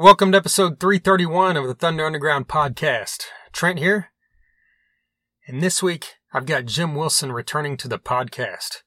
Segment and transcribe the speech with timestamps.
[0.00, 3.24] Welcome to episode 331 of the Thunder Underground podcast.
[3.50, 4.10] Trent here.
[5.48, 8.82] And this week, I've got Jim Wilson returning to the podcast.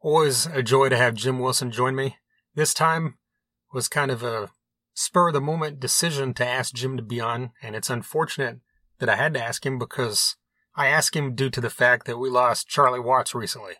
[0.00, 2.18] Always a joy to have Jim Wilson join me.
[2.54, 3.18] This time
[3.72, 4.52] was kind of a
[4.94, 8.60] spur of the moment decision to ask Jim to be on, and it's unfortunate
[9.00, 10.36] that I had to ask him because
[10.76, 13.74] I asked him due to the fact that we lost Charlie Watts recently.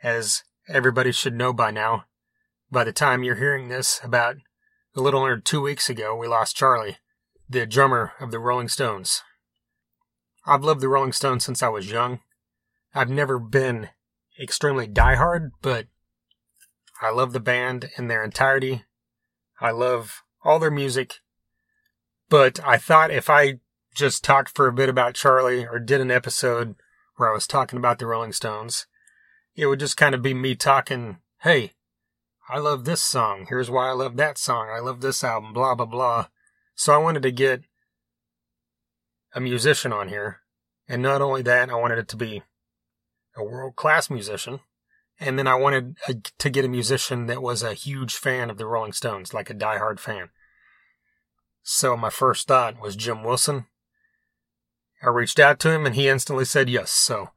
[0.00, 2.04] As everybody should know by now,
[2.70, 4.36] by the time you're hearing this, about
[4.96, 6.98] a little under two weeks ago, we lost Charlie,
[7.48, 9.22] the drummer of the Rolling Stones.
[10.46, 12.20] I've loved the Rolling Stones since I was young.
[12.94, 13.88] I've never been
[14.40, 15.86] extremely diehard, but
[17.02, 18.84] I love the band in their entirety.
[19.60, 21.20] I love all their music.
[22.28, 23.60] But I thought if I
[23.94, 26.76] just talked for a bit about Charlie or did an episode
[27.16, 28.86] where I was talking about the Rolling Stones,
[29.56, 31.73] it would just kind of be me talking, hey,
[32.48, 33.46] I love this song.
[33.48, 34.68] Here's why I love that song.
[34.70, 36.26] I love this album, blah, blah, blah.
[36.74, 37.62] So I wanted to get
[39.34, 40.40] a musician on here.
[40.86, 42.42] And not only that, I wanted it to be
[43.36, 44.60] a world class musician.
[45.18, 48.58] And then I wanted a, to get a musician that was a huge fan of
[48.58, 50.28] the Rolling Stones, like a diehard fan.
[51.62, 53.66] So my first thought was Jim Wilson.
[55.02, 56.90] I reached out to him and he instantly said yes.
[56.90, 57.30] So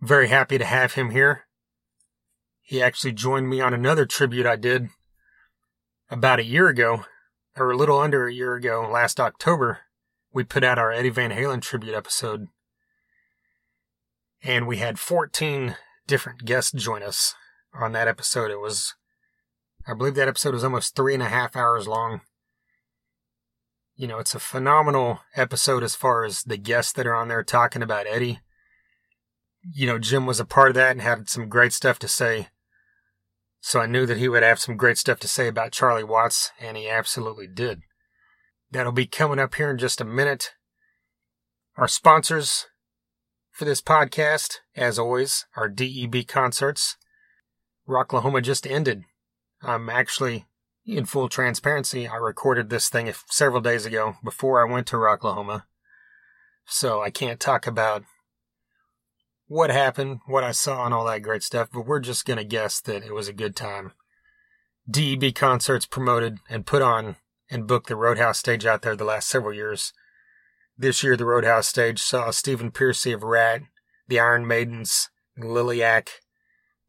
[0.00, 1.45] very happy to have him here.
[2.66, 4.88] He actually joined me on another tribute I did
[6.10, 7.04] about a year ago,
[7.56, 9.82] or a little under a year ago, last October.
[10.32, 12.48] We put out our Eddie Van Halen tribute episode.
[14.42, 15.76] And we had 14
[16.08, 17.36] different guests join us
[17.72, 18.50] on that episode.
[18.50, 18.94] It was,
[19.86, 22.22] I believe that episode was almost three and a half hours long.
[23.94, 27.44] You know, it's a phenomenal episode as far as the guests that are on there
[27.44, 28.40] talking about Eddie.
[29.72, 32.48] You know, Jim was a part of that and had some great stuff to say.
[33.66, 36.52] So I knew that he would have some great stuff to say about Charlie Watts,
[36.60, 37.80] and he absolutely did.
[38.70, 40.52] That'll be coming up here in just a minute.
[41.76, 42.66] Our sponsors
[43.50, 46.96] for this podcast, as always, are DEB Concerts.
[47.88, 49.02] Rocklahoma just ended.
[49.60, 50.46] I'm actually,
[50.84, 55.64] in full transparency, I recorded this thing several days ago before I went to Rocklahoma.
[56.66, 58.04] So I can't talk about
[59.46, 62.44] what happened, what I saw, and all that great stuff, but we're just going to
[62.44, 63.92] guess that it was a good time.
[64.88, 67.16] DEB concerts promoted and put on
[67.50, 69.92] and booked the Roadhouse stage out there the last several years.
[70.76, 73.62] This year, the Roadhouse stage saw Stephen Pearcy of Ratt,
[74.08, 76.08] the Iron Maidens, Liliac,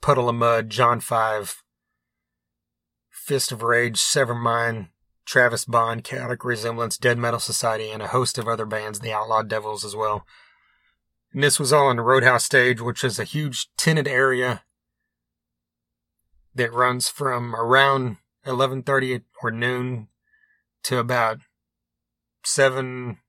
[0.02, 1.64] Puddle of Mudd, John Five,
[3.10, 4.90] Fist of Rage, Severmind,
[5.26, 9.42] Travis Bond, Chaotic Resemblance, Dead Metal Society, and a host of other bands, the Outlaw
[9.42, 10.26] Devils as well.
[11.38, 14.64] And this was all on the Roadhouse stage, which is a huge tented area
[16.56, 20.08] that runs from around 11:30 or noon
[20.82, 21.42] to about
[22.44, 23.20] 7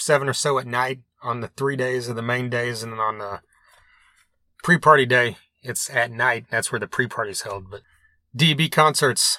[0.00, 2.82] 7 or so at night on the 3 days of the main days.
[2.82, 3.42] And then on the
[4.64, 6.46] pre-party day it's at night.
[6.50, 7.70] That's where the pre-party's held.
[7.70, 7.82] But
[8.34, 9.38] DEB concerts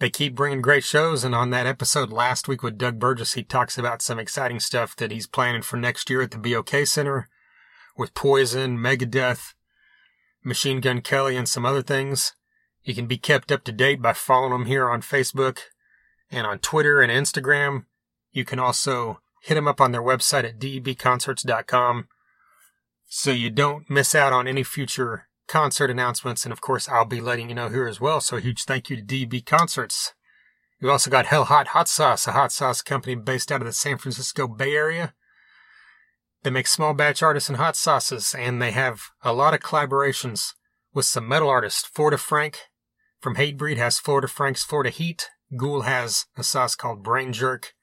[0.00, 3.42] they keep bringing great shows, and on that episode last week with Doug Burgess, he
[3.42, 7.28] talks about some exciting stuff that he's planning for next year at the BOK Center
[7.98, 9.52] with Poison, Megadeth,
[10.42, 12.34] Machine Gun Kelly, and some other things.
[12.82, 15.58] You can be kept up to date by following him here on Facebook
[16.30, 17.84] and on Twitter and Instagram.
[18.32, 22.08] You can also hit them up on their website at debconcerts.com
[23.06, 27.20] so you don't miss out on any future concert announcements, and of course, I'll be
[27.20, 28.20] letting you know here as well.
[28.20, 30.14] So, huge thank you to DEB Concerts.
[30.80, 33.72] We've also got Hell Hot Hot Sauce, a hot sauce company based out of the
[33.72, 35.12] San Francisco Bay Area.
[36.42, 40.54] They make small batch artisan hot sauces, and they have a lot of collaborations
[40.94, 41.84] with some metal artists.
[41.84, 42.60] Florida Frank
[43.20, 45.28] from Hatebreed has Florida Frank's Florida Heat.
[45.56, 47.74] Ghoul has a sauce called Brain Jerk.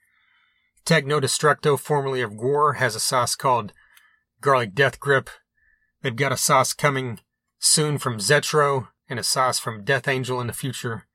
[0.85, 3.73] Techno Destructo, formerly of GWAR, has a sauce called
[4.39, 5.29] Garlic Death Grip.
[6.01, 7.19] They've got a sauce coming
[7.67, 11.05] soon from Zetro and a sauce from Death Angel in the future.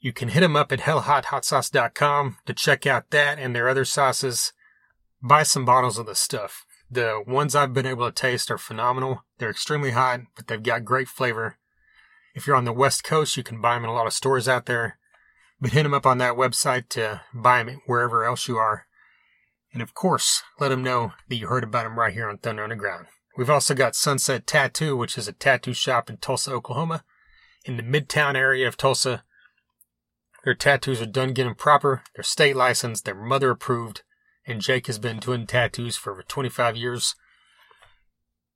[0.00, 4.52] You can hit them up at hellhothotsauce.com to check out that and their other sauces.
[5.22, 6.64] Buy some bottles of the stuff.
[6.90, 9.24] The ones I've been able to taste are phenomenal.
[9.38, 11.58] They're extremely hot, but they've got great flavor.
[12.34, 14.48] If you're on the West Coast, you can buy them in a lot of stores
[14.48, 14.98] out there.
[15.60, 18.86] But hit them up on that website to buy them wherever else you are.
[19.72, 22.62] And of course, let them know that you heard about them right here on Thunder
[22.62, 23.06] Underground.
[23.38, 27.04] We've also got Sunset Tattoo, which is a tattoo shop in Tulsa, Oklahoma,
[27.64, 29.22] in the midtown area of Tulsa.
[30.44, 34.02] Their tattoos are done getting proper, they're state licensed, they're mother approved,
[34.44, 37.14] and Jake has been doing tattoos for over 25 years.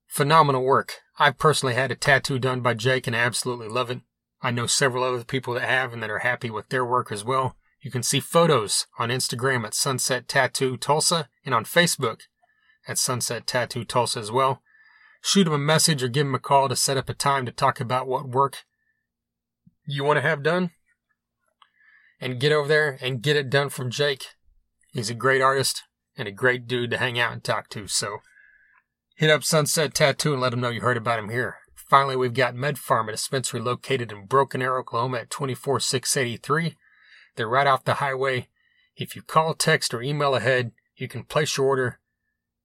[0.08, 0.94] Phenomenal work.
[1.16, 4.00] I've personally had a tattoo done by Jake and I absolutely love it.
[4.42, 7.24] I know several other people that have and that are happy with their work as
[7.24, 7.54] well.
[7.80, 12.22] You can see photos on Instagram at Sunset Tattoo Tulsa and on Facebook
[12.88, 14.60] at Sunset Tattoo Tulsa as well.
[15.22, 17.52] Shoot him a message or give him a call to set up a time to
[17.52, 18.64] talk about what work
[19.86, 20.70] you want to have done.
[22.20, 24.26] And get over there and get it done from Jake.
[24.92, 25.84] He's a great artist
[26.16, 27.86] and a great dude to hang out and talk to.
[27.86, 28.18] So
[29.16, 31.58] hit up Sunset Tattoo and let him know you heard about him here.
[31.74, 36.76] Finally, we've got Med Pharm, a dispensary located in Broken Arrow, Oklahoma at 24683.
[37.36, 38.48] They're right off the highway.
[38.96, 41.98] If you call, text, or email ahead, you can place your order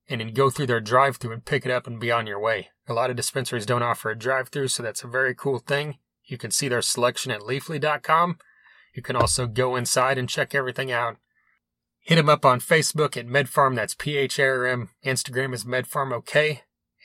[0.09, 2.39] and then go through their drive through and pick it up and be on your
[2.39, 2.69] way.
[2.87, 5.97] A lot of dispensaries don't offer a drive through, so that's a very cool thing.
[6.25, 8.37] You can see their selection at leafly.com.
[8.93, 11.17] You can also go inside and check everything out.
[11.99, 14.89] Hit them up on Facebook at MedPharm, that's P H A R M.
[15.05, 16.59] Instagram is MedPharmOK,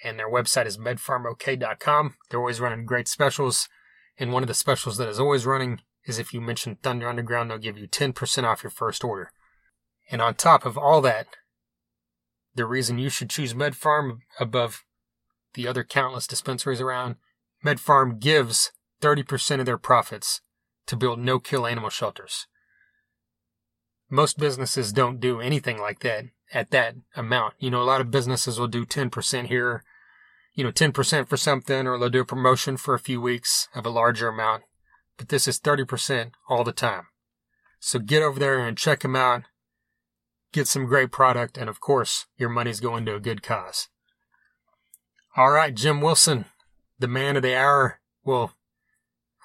[0.05, 2.15] and their website is medpharmok.com.
[2.31, 3.69] They're always running great specials,
[4.17, 7.51] and one of the specials that is always running is if you mention Thunder Underground,
[7.51, 9.31] they'll give you 10% off your first order.
[10.11, 11.27] And on top of all that,
[12.55, 14.85] the reason you should choose MedPharm above
[15.55, 17.17] the other countless dispensaries around,
[17.65, 20.41] MedPharm gives 30% of their profits
[20.87, 22.47] to build no kill animal shelters.
[24.11, 27.55] Most businesses don't do anything like that at that amount.
[27.59, 29.83] You know, a lot of businesses will do 10% here,
[30.55, 33.87] you know, 10% for something, or they'll do a promotion for a few weeks of
[33.87, 34.65] a larger amount.
[35.17, 37.07] But this is 30% all the time.
[37.81, 39.45] So get over there and check them out
[40.53, 43.89] get some great product, and of course, your money's going to a good cause.
[45.37, 46.45] All right, Jim Wilson,
[46.99, 48.01] the man of the hour.
[48.23, 48.53] Well,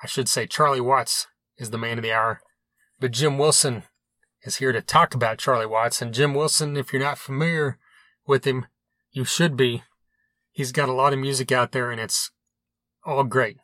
[0.03, 1.27] I should say Charlie Watts
[1.57, 2.41] is the man of the hour,
[2.99, 3.83] but Jim Wilson
[4.43, 6.01] is here to talk about Charlie Watts.
[6.01, 7.77] And Jim Wilson, if you're not familiar
[8.25, 8.67] with him,
[9.11, 9.83] you should be.
[10.51, 12.31] He's got a lot of music out there, and it's
[13.05, 13.57] all great.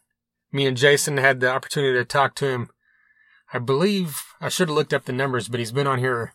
[0.51, 2.69] Me and Jason had the opportunity to talk to him.
[3.51, 6.33] I believe I should have looked up the numbers, but he's been on here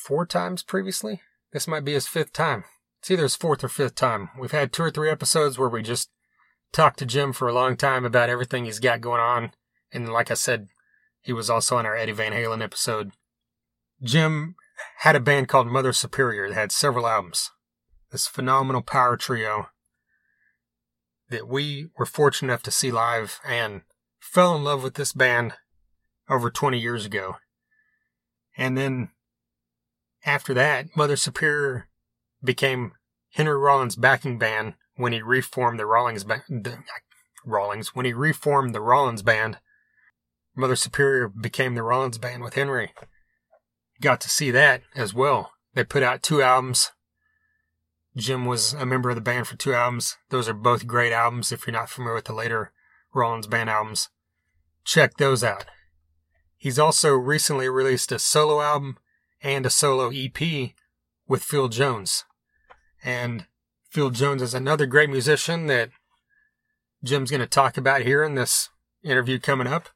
[0.00, 1.20] four times previously.
[1.52, 2.64] This might be his fifth time.
[3.00, 4.30] It's either his fourth or fifth time.
[4.38, 6.10] We've had two or three episodes where we just
[6.72, 9.52] talked to Jim for a long time about everything he's got going on.
[9.92, 10.68] And like I said,
[11.20, 13.12] he was also on our Eddie Van Halen episode.
[14.02, 14.54] Jim
[14.98, 17.50] had a band called Mother Superior that had several albums.
[18.10, 19.68] This phenomenal power trio
[21.28, 23.82] that we were fortunate enough to see live and
[24.18, 25.54] fell in love with this band
[26.28, 27.36] over 20 years ago.
[28.56, 29.10] And then
[30.24, 31.88] after that, Mother Superior
[32.42, 32.92] became
[33.32, 35.84] Henry Rollins' backing band when he reformed the.
[36.48, 36.78] The,
[37.44, 39.58] Rollins when he reformed the Rollins band.
[40.54, 42.92] Mother Superior became the Rollins band with Henry.
[44.00, 45.52] Got to see that as well.
[45.74, 46.92] They put out two albums.
[48.16, 50.16] Jim was a member of the band for two albums.
[50.30, 52.72] Those are both great albums if you're not familiar with the later
[53.14, 54.08] Rollins band albums.
[54.84, 55.64] Check those out.
[56.56, 58.98] He's also recently released a solo album
[59.42, 60.72] and a solo EP
[61.26, 62.24] with Phil Jones.
[63.02, 63.46] And
[63.88, 65.90] Phil Jones is another great musician that
[67.02, 68.68] Jim's going to talk about here in this
[69.02, 69.88] interview coming up.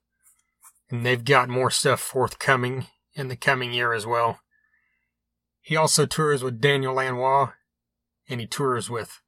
[0.91, 4.41] And they've got more stuff forthcoming in the coming year as well.
[5.61, 7.52] He also tours with Daniel Lanois,
[8.29, 9.23] and he tours with,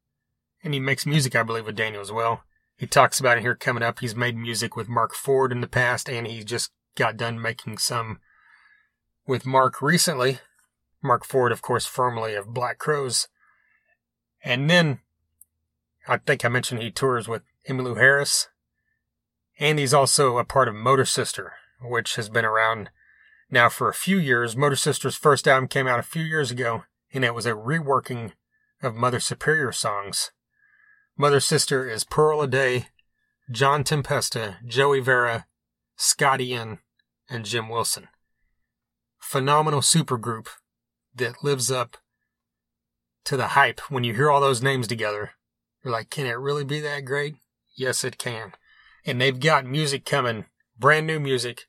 [0.63, 2.43] and he makes music, I believe, with Daniel as well.
[2.77, 4.01] He talks about it here coming up.
[4.01, 7.79] He's made music with Mark Ford in the past, and he just got done making
[7.79, 8.21] some
[9.27, 10.39] with Mark recently.
[11.03, 13.29] Mark Ford, of course, formerly of Black Crowes.
[14.43, 15.01] And then
[16.09, 18.49] I think I mentioned he tours with Emmylou Harris.
[19.59, 22.91] And he's also a part of Motor Sister, which has been around
[23.51, 24.57] now for a few years.
[24.57, 28.33] Motor Sister's first album came out a few years ago, and it was a reworking
[28.83, 30.31] of Mother Superior songs.
[31.17, 32.87] Motor Sister is Pearl Aday,
[33.51, 35.47] John Tempesta, Joey Vera,
[35.97, 36.81] Scott Ian,
[37.31, 38.09] and Jim Wilson
[39.27, 40.47] phenomenal supergroup
[41.13, 41.97] that lives up
[43.25, 43.81] to the hype.
[43.91, 45.33] When you hear all those names together,
[45.85, 47.35] you're like, can it really be that great?
[47.77, 48.53] Yes, it can.
[49.05, 50.45] And they've got music coming,
[50.79, 51.65] brand new music.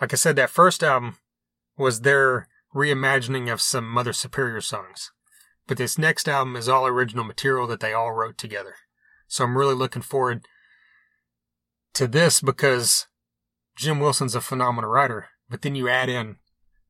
[0.00, 1.16] Like I said, that first album
[1.76, 5.10] was their reimagining of some Mother Superior songs.
[5.66, 8.76] But this next album is all original material that they all wrote together.
[9.26, 10.46] So I'm really looking forward
[11.94, 13.08] to this because
[13.76, 15.30] Jim Wilson's a phenomenal writer.
[15.50, 16.36] But then you add in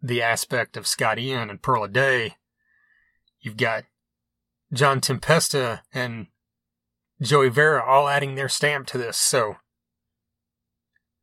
[0.02, 2.34] the aspect of Scott Ian and Pearl Aday.
[3.40, 3.84] You've got
[4.72, 6.26] John Tempesta and
[7.20, 9.16] Joey Vera all adding their stamp to this.
[9.16, 9.56] So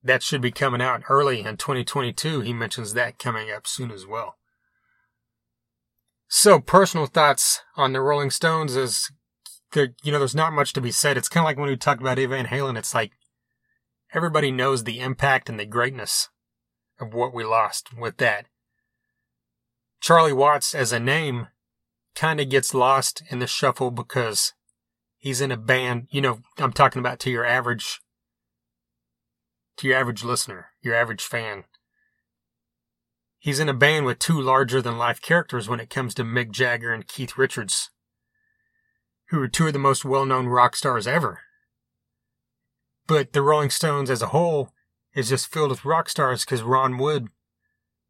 [0.02, 2.42] that should be coming out early in 2022.
[2.42, 4.38] He mentions that coming up soon as well.
[6.28, 9.12] So personal thoughts on the Rolling Stones is
[9.76, 11.18] you know, there's not much to be said.
[11.18, 12.78] It's kind of like when we talk about Evan Halen.
[12.78, 13.12] It's like
[14.14, 16.30] everybody knows the impact and the greatness
[17.00, 18.48] of what we lost with that.
[20.02, 21.48] Charlie Watts as a name
[22.16, 24.54] kind of gets lost in the shuffle because
[25.18, 26.08] he's in a band.
[26.10, 28.02] You know, I'm talking about to your average,
[29.78, 31.66] to your average listener, your average fan.
[33.38, 36.52] He's in a band with two larger than life characters when it comes to Mick
[36.52, 37.90] Jagger and Keith Richards,
[39.30, 41.42] who are two of the most well known rock stars ever.
[43.08, 44.74] But the Rolling Stones as a whole
[45.14, 47.30] is just filled with rock stars because Ron Wood,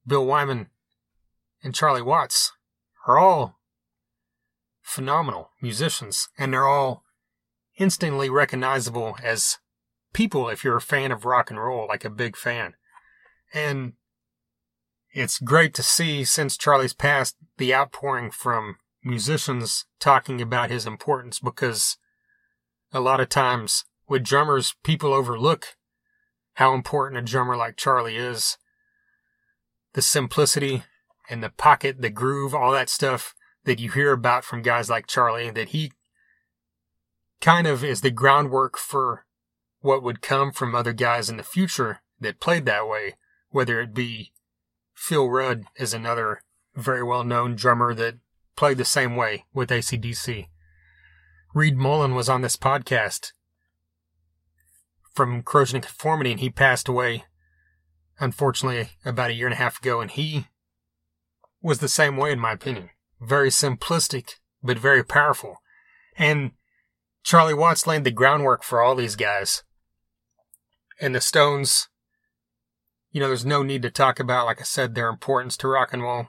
[0.06, 0.68] Bill Wyman,
[1.64, 2.54] and Charlie Watts
[3.08, 3.60] are all
[4.82, 7.04] phenomenal musicians, and they're all
[7.78, 9.58] instantly recognizable as
[10.14, 12.74] people if you're a fan of rock and roll, like a big fan.
[13.54, 13.94] And
[15.12, 21.40] it's great to see since Charlie's passed the outpouring from musicians talking about his importance
[21.40, 21.98] because
[22.92, 25.78] a lot of times with drummers, people overlook
[26.56, 28.58] how important a drummer like Charlie is.
[29.94, 30.84] The simplicity
[31.30, 35.08] and the pocket, the groove, all that stuff that you hear about from guys like
[35.08, 35.92] Charlie, that he
[37.42, 39.26] kind of is the groundwork for
[39.82, 43.16] what would come from other guys in the future that played that way,
[43.50, 44.34] whether it be
[44.94, 46.42] Phil Rudd is another
[46.76, 48.16] very well known drummer that
[48.56, 50.48] played the same way with ACDC.
[51.54, 53.32] Reed Mullin was on this podcast
[55.14, 57.24] from corrosion and conformity, and he passed away,
[58.20, 60.02] unfortunately, about a year and a half ago.
[60.02, 60.48] And he
[61.62, 62.90] was the same way, in my opinion.
[63.22, 65.58] Very simplistic, but very powerful.
[66.18, 66.52] And
[67.24, 69.64] Charlie Watts laid the groundwork for all these guys.
[71.02, 71.90] And the Stones,
[73.12, 75.94] you know, there's no need to talk about, like I said, their importance to rock
[75.94, 76.28] and roll.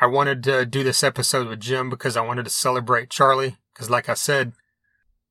[0.00, 3.56] I wanted to do this episode with Jim because I wanted to celebrate Charlie.
[3.72, 4.52] Because, like I said,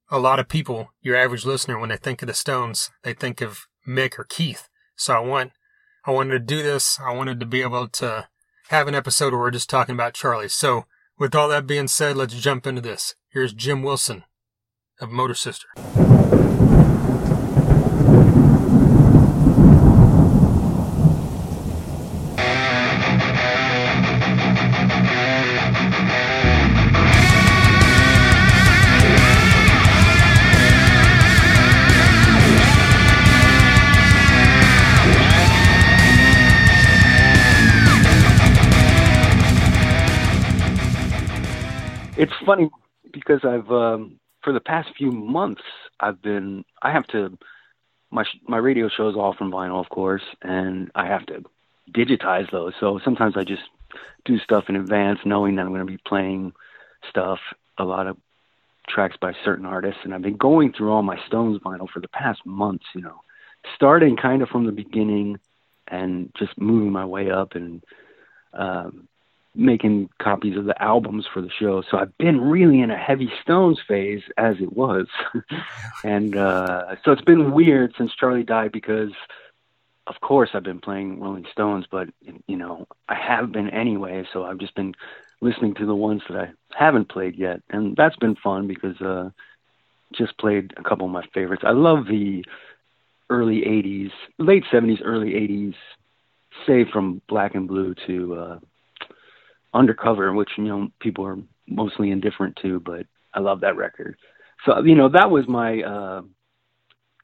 [0.10, 3.42] a lot of people, your average listener, when they think of the Stones, they think
[3.42, 4.70] of Mick or Keith.
[4.96, 5.52] So I want,
[6.06, 7.00] I wanted to do this.
[7.00, 8.28] I wanted to be able to
[8.70, 10.50] have an episode where we're just talking about Charlie.
[10.50, 10.86] So
[11.20, 13.16] with all that being said, let's jump into this.
[13.30, 14.24] Here's Jim Wilson
[15.00, 15.68] of Motor Sister.
[43.46, 45.62] I've um, for the past few months
[46.00, 47.38] I've been I have to
[48.12, 51.44] my my radio shows all from vinyl of course and I have to
[51.92, 52.74] digitize those.
[52.80, 53.64] So sometimes I just
[54.26, 56.54] do stuff in advance knowing that I'm going to be playing
[57.10, 57.40] stuff
[57.78, 58.18] a lot of
[58.88, 60.02] tracks by certain artists.
[60.04, 63.22] And I've been going through all my Stones vinyl for the past months you know
[63.76, 65.40] starting kind of from the beginning
[65.88, 67.84] and just moving my way up and
[68.54, 69.08] um
[69.56, 71.84] making copies of the albums for the show.
[71.90, 75.08] So I've been really in a heavy Stones phase as it was.
[76.04, 79.12] and uh so it's been weird since Charlie died because
[80.08, 82.10] of course I've been playing Rolling Stones, but
[82.48, 84.94] you know, I have been anyway, so I've just been
[85.42, 87.62] listening to the ones that I haven't played yet.
[87.70, 89.30] And that's been fun because uh
[90.14, 91.64] just played a couple of my favorites.
[91.66, 92.46] I love the
[93.30, 95.76] early 80s, late 70s, early 80s,
[96.66, 98.60] say from Black and Blue to uh
[99.76, 104.16] Undercover, which you know people are mostly indifferent to, but I love that record.
[104.66, 106.22] So you know that was my uh,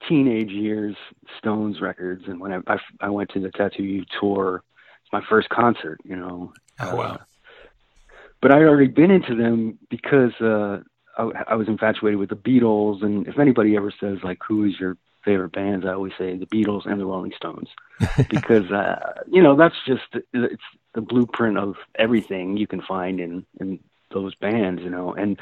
[0.08, 0.96] teenage years
[1.40, 4.64] Stones records, and when I, I, I went to the Tattoo You tour,
[5.04, 6.00] it's my first concert.
[6.04, 6.54] You know.
[6.80, 7.04] Oh wow.
[7.04, 7.18] Uh,
[8.42, 10.80] but I had already been into them because uh,
[11.18, 14.74] I, I was infatuated with the Beatles, and if anybody ever says like, "Who is
[14.80, 17.70] your favorite bands?" I always say the Beatles and the Rolling Stones,
[18.30, 23.46] because uh, you know that's just it's the blueprint of everything you can find in
[23.60, 23.80] in
[24.12, 25.14] those bands, you know.
[25.14, 25.40] And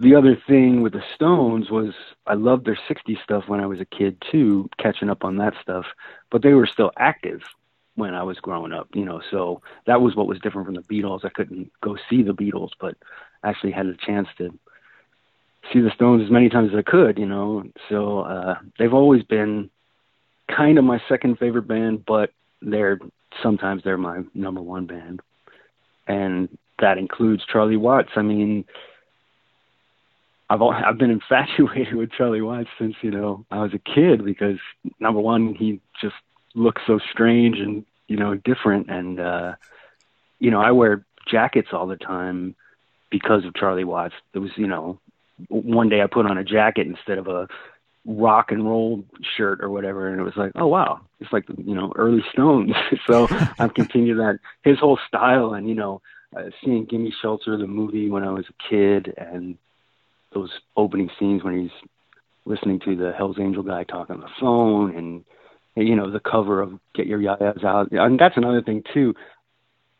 [0.00, 1.94] the other thing with the Stones was
[2.26, 5.54] I loved their 60s stuff when I was a kid too, catching up on that
[5.60, 5.86] stuff,
[6.30, 7.42] but they were still active
[7.96, 9.20] when I was growing up, you know.
[9.30, 11.24] So that was what was different from the Beatles.
[11.24, 12.96] I couldn't go see the Beatles, but
[13.42, 14.56] actually had a chance to
[15.72, 17.64] see the Stones as many times as I could, you know.
[17.88, 19.70] So uh they've always been
[20.48, 22.30] kind of my second favorite band, but
[22.62, 22.98] they're
[23.42, 25.20] sometimes they're my number one band,
[26.06, 28.10] and that includes Charlie Watts.
[28.16, 28.64] I mean,
[30.50, 34.58] I've I've been infatuated with Charlie Watts since you know I was a kid because
[35.00, 36.16] number one he just
[36.54, 39.54] looks so strange and you know different, and uh,
[40.38, 42.54] you know I wear jackets all the time
[43.10, 44.14] because of Charlie Watts.
[44.34, 44.98] It was you know
[45.48, 47.48] one day I put on a jacket instead of a
[48.04, 49.04] rock and roll
[49.38, 52.72] shirt or whatever, and it was like, oh wow, it's like you know early Stones.
[53.06, 53.28] so
[53.58, 56.02] I've continued that his whole style, and you know,
[56.36, 59.56] uh, seeing Gimme Shelter the movie when I was a kid, and
[60.34, 61.90] those opening scenes when he's
[62.44, 65.24] listening to the Hell's Angel guy talk on the phone, and
[65.76, 69.14] you know the cover of Get Your Ya-Ya's Out, and that's another thing too.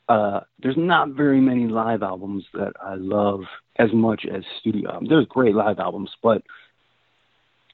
[0.08, 3.42] Uh, there's not very many live albums that I love
[3.76, 5.10] as much as studio albums.
[5.10, 6.42] There's great live albums, but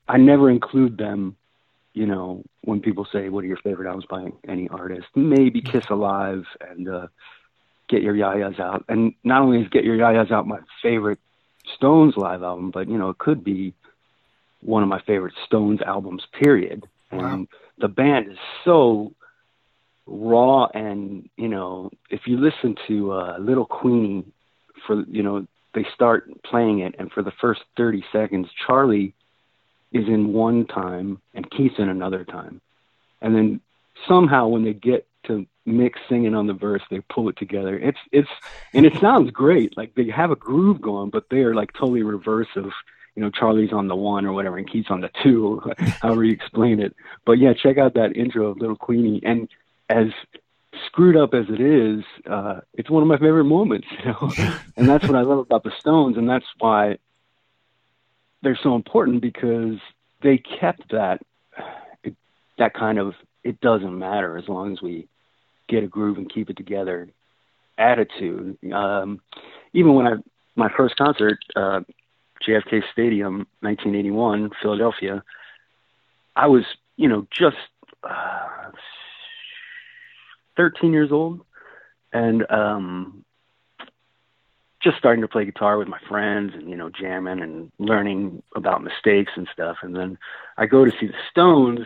[0.09, 1.37] I never include them,
[1.94, 5.06] you know, when people say, what are your favorite albums by any artist?
[5.14, 7.06] Maybe Kiss Alive and uh,
[7.88, 8.84] Get Your Ya-Ya's Out.
[8.88, 11.20] And not only is Get Your Ya-Ya's Out my favorite
[11.76, 13.74] Stones live album, but, you know, it could be
[14.60, 16.86] one of my favorite Stones albums, period.
[17.12, 17.26] Wow.
[17.26, 17.48] And
[17.78, 19.12] the band is so
[20.06, 24.24] raw and, you know, if you listen to uh, Little Queenie
[24.84, 29.14] for, you know, they start playing it and for the first 30 seconds, Charlie
[29.94, 32.60] is in one time and Keith's in another time.
[33.22, 33.60] And then
[34.06, 37.78] somehow when they get to Mick's singing on the verse, they pull it together.
[37.78, 38.28] It's it's
[38.74, 39.76] and it sounds great.
[39.76, 42.66] Like they have a groove going, but they are like totally reverse of
[43.14, 45.62] you know Charlie's on the one or whatever, and Keith's on the two,
[46.02, 46.94] however you explain it.
[47.24, 49.48] But yeah, check out that intro of Little Queenie, and
[49.88, 50.08] as
[50.86, 53.86] screwed up as it is, uh, it's one of my favorite moments.
[54.04, 54.32] You know,
[54.76, 56.98] and that's what I love about the Stones, and that's why
[58.44, 59.78] they're so important because
[60.22, 61.20] they kept that
[62.58, 65.08] that kind of it doesn't matter as long as we
[65.68, 67.08] get a groove and keep it together
[67.76, 68.56] attitude.
[68.72, 69.20] Um,
[69.72, 70.12] even when I
[70.56, 71.80] my first concert, uh,
[72.46, 75.24] JFK Stadium, 1981, Philadelphia,
[76.36, 76.64] I was
[76.96, 77.56] you know just
[78.04, 78.70] uh,
[80.56, 81.40] 13 years old,
[82.12, 83.24] and um,
[84.85, 88.85] just starting to play guitar with my friends and you know jamming and learning about
[88.85, 89.79] mistakes and stuff.
[89.83, 90.19] And then
[90.57, 91.81] i go to see the stones.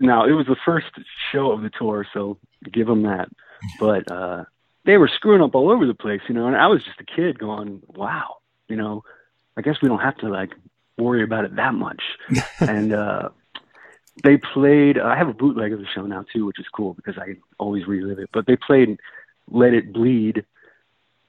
[0.00, 0.86] Now it was the first
[1.30, 2.38] show of the tour so
[2.72, 3.28] give them that.
[3.78, 4.44] But uh
[4.84, 7.04] they were screwing up all over the place you know and i was just a
[7.04, 9.04] kid going wow you know.
[9.56, 10.50] I guess we don't have to like
[10.98, 12.02] worry about it that much.
[12.60, 13.28] And uh
[14.22, 17.18] they played i have a bootleg of the show now too which is cool because
[17.18, 18.98] i always relive it but they played
[19.50, 20.44] let it bleed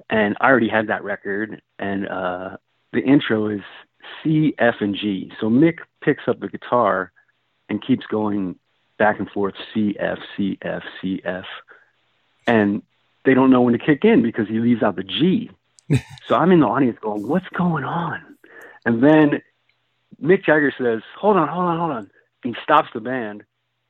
[0.09, 2.57] and I already had that record, and uh,
[2.93, 3.61] the intro is
[4.23, 5.31] C, F, and G.
[5.39, 7.11] So Mick picks up the guitar
[7.69, 8.57] and keeps going
[8.97, 11.45] back and forth C, F, C, F, C, F,
[12.47, 12.83] and
[13.25, 15.49] they don't know when to kick in because he leaves out the G.
[16.27, 18.37] so I'm in the audience going, "What's going on?"
[18.85, 19.41] And then
[20.21, 22.11] Mick Jagger says, "Hold on, hold on, hold on."
[22.45, 23.43] he stops the band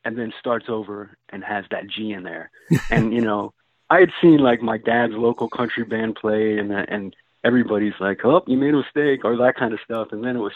[0.03, 2.49] and then starts over and has that G in there.
[2.89, 3.53] and you know,
[3.89, 8.21] I had seen like my dad's local country band play, and uh, and everybody's like,
[8.23, 10.09] "Oh, you made a mistake," or that kind of stuff.
[10.11, 10.53] And then it was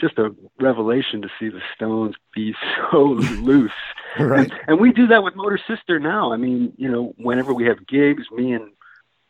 [0.00, 2.54] just a revelation to see the Stones be
[2.90, 3.70] so loose.
[4.20, 4.50] right.
[4.50, 6.32] And, and we do that with Motor Sister now.
[6.32, 8.70] I mean, you know, whenever we have gigs, me and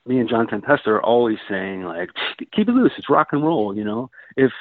[0.06, 2.10] me and John Tempesta are always saying like,
[2.52, 2.92] "Keep it loose.
[2.98, 4.52] It's rock and roll." You know, if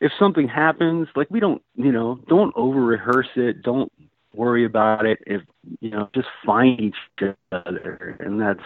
[0.00, 3.62] if something happens, like we don't, you know, don't over rehearse it.
[3.62, 3.92] Don't
[4.34, 5.18] worry about it.
[5.26, 5.42] If
[5.80, 8.64] you know, just find each other, and that's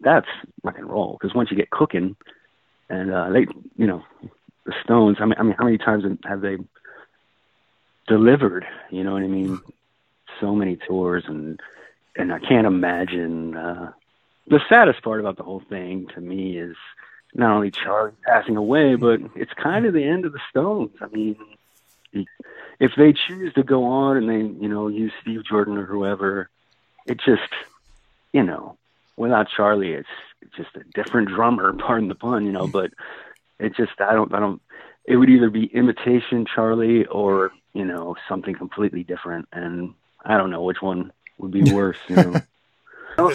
[0.00, 0.28] that's
[0.62, 1.18] rock and roll.
[1.20, 2.16] Because once you get cooking,
[2.88, 3.46] and uh, they,
[3.76, 4.04] you know,
[4.64, 5.16] the Stones.
[5.20, 6.56] I mean, I mean, how many times have they
[8.06, 8.66] delivered?
[8.90, 9.60] You know what I mean?
[10.40, 11.60] So many tours, and
[12.16, 13.56] and I can't imagine.
[13.56, 13.92] Uh,
[14.46, 16.76] the saddest part about the whole thing to me is
[17.34, 20.92] not only Charlie passing away, but it's kind of the end of the Stones.
[21.00, 21.36] I mean,
[22.12, 26.48] if they choose to go on and they, you know, use Steve Jordan or whoever,
[27.06, 27.52] it just,
[28.32, 28.76] you know,
[29.16, 30.08] without Charlie, it's,
[30.56, 31.72] just a different drummer.
[31.78, 32.66] Pardon the pun, you know.
[32.66, 32.72] Mm.
[32.72, 32.92] But
[33.58, 34.62] it just, I don't, I don't.
[35.04, 39.94] It would either be imitation Charlie or you know something completely different, and
[40.24, 41.98] I don't know which one would be worse.
[42.08, 42.40] You know.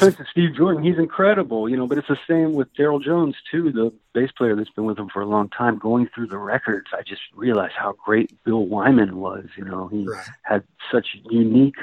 [0.01, 3.03] No offense to Steve Jordan, he's incredible, you know, but it's the same with Darryl
[3.03, 5.77] Jones too, the bass player that's been with him for a long time.
[5.77, 9.45] Going through the records, I just realized how great Bill Wyman was.
[9.57, 10.25] You know, he right.
[10.43, 11.75] had such unique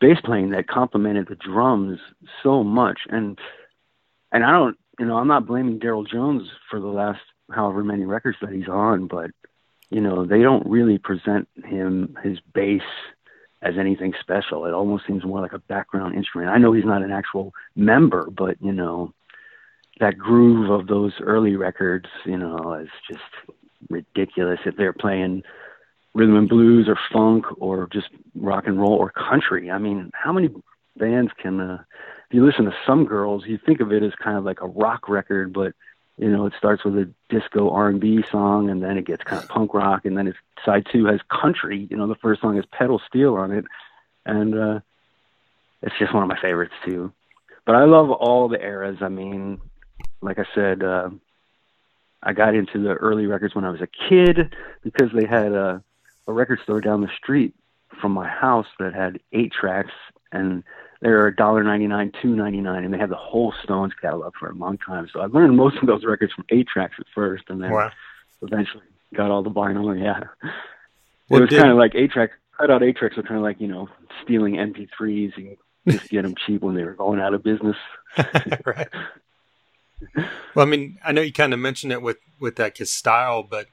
[0.00, 2.00] bass playing that complemented the drums
[2.42, 3.38] so much, and
[4.32, 7.20] and I don't, you know, I'm not blaming Darryl Jones for the last
[7.50, 9.30] however many records that he's on, but
[9.90, 12.82] you know, they don't really present him his bass
[13.62, 14.66] as anything special.
[14.66, 16.50] It almost seems more like a background instrument.
[16.50, 19.12] I know he's not an actual member, but you know,
[20.00, 23.22] that groove of those early records, you know, is just
[23.88, 24.60] ridiculous.
[24.66, 25.42] If they're playing
[26.14, 30.32] rhythm and blues or funk or just rock and roll or country, I mean, how
[30.32, 30.48] many
[30.96, 31.60] bands can?
[31.60, 31.78] Uh,
[32.28, 34.66] if you listen to some girls, you think of it as kind of like a
[34.66, 35.72] rock record, but
[36.18, 39.48] you know, it starts with a disco R&B song, and then it gets kind of
[39.48, 41.86] punk rock, and then it's side two has country.
[41.90, 43.66] You know, the first song has pedal steel on it,
[44.24, 44.80] and uh,
[45.82, 47.12] it's just one of my favorites too.
[47.66, 48.98] But I love all the eras.
[49.02, 49.60] I mean,
[50.22, 51.10] like I said, uh,
[52.22, 55.82] I got into the early records when I was a kid because they had a,
[56.26, 57.54] a record store down the street
[58.00, 59.92] from my house that had eight tracks
[60.32, 60.64] and
[61.00, 63.92] they were a dollar ninety nine, two ninety nine, and they had the whole Stones
[64.00, 65.08] catalog for a long time.
[65.12, 67.90] So I learned most of those records from eight tracks at first, and then wow.
[68.42, 69.90] eventually got all the vinyl.
[69.92, 70.20] And yeah,
[71.28, 72.34] well, it was kind of like eight tracks.
[72.56, 73.88] Cut out eight tracks were kind of like you know
[74.22, 75.56] stealing MP3s and
[75.86, 77.76] just get them cheap when they were going out of business.
[78.64, 78.88] right.
[80.54, 83.42] Well, I mean, I know you kind of mentioned it with with that his style,
[83.42, 83.66] but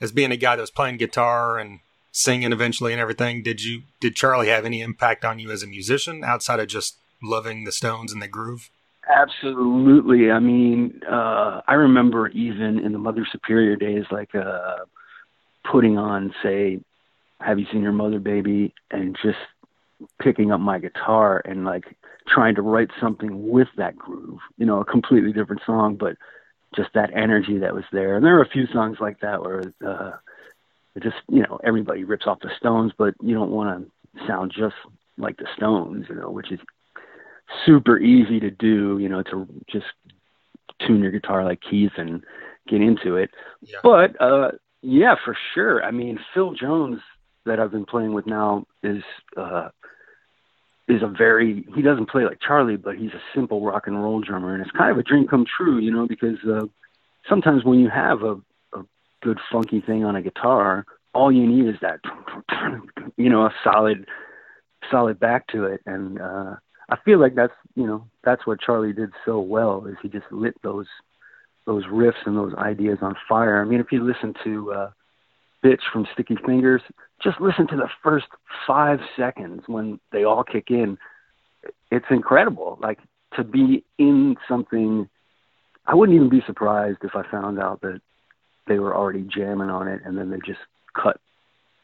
[0.00, 1.80] as being a guy that was playing guitar and
[2.12, 5.66] singing eventually and everything, did you did Charlie have any impact on you as a
[5.66, 8.70] musician outside of just loving the Stones and the groove?
[9.08, 10.30] Absolutely.
[10.30, 14.76] I mean, uh, I remember even in the Mother Superior days, like uh,
[15.70, 16.80] putting on, say,
[17.40, 19.38] "Have You Seen Your Mother, Baby," and just
[20.20, 21.84] picking up my guitar and like
[22.28, 24.38] trying to write something with that groove.
[24.58, 26.16] You know, a completely different song, but
[26.76, 28.16] just that energy that was there.
[28.16, 30.12] And there were a few songs like that where uh,
[30.94, 34.52] it just you know everybody rips off the Stones, but you don't want to sound
[34.56, 34.74] just
[35.18, 36.60] like the Stones, you know, which is
[37.66, 38.98] super easy to do.
[38.98, 39.86] You know, to just
[40.86, 42.24] tune your guitar like Keith and
[42.68, 43.30] get into it.
[43.62, 43.78] Yeah.
[43.82, 45.82] But uh, yeah, for sure.
[45.82, 47.00] I mean, Phil Jones
[47.46, 49.02] that I've been playing with now is
[49.36, 49.68] uh,
[50.88, 54.20] is a very he doesn't play like Charlie, but he's a simple rock and roll
[54.20, 56.66] drummer, and it's kind of a dream come true, you know, because uh,
[57.28, 58.36] sometimes when you have a
[59.22, 62.00] good funky thing on a guitar, all you need is that,
[63.16, 64.06] you know, a solid,
[64.90, 65.80] solid back to it.
[65.86, 66.56] And uh,
[66.88, 70.30] I feel like that's, you know, that's what Charlie did so well is he just
[70.30, 70.86] lit those,
[71.66, 73.60] those riffs and those ideas on fire.
[73.60, 74.90] I mean, if you listen to uh,
[75.64, 76.82] "Bitch" from Sticky Fingers,
[77.22, 78.26] just listen to the first
[78.66, 80.98] five seconds when they all kick in.
[81.90, 82.78] It's incredible.
[82.80, 82.98] Like
[83.36, 85.08] to be in something.
[85.86, 88.00] I wouldn't even be surprised if I found out that
[88.70, 90.60] they were already jamming on it, and then they just
[90.94, 91.20] cut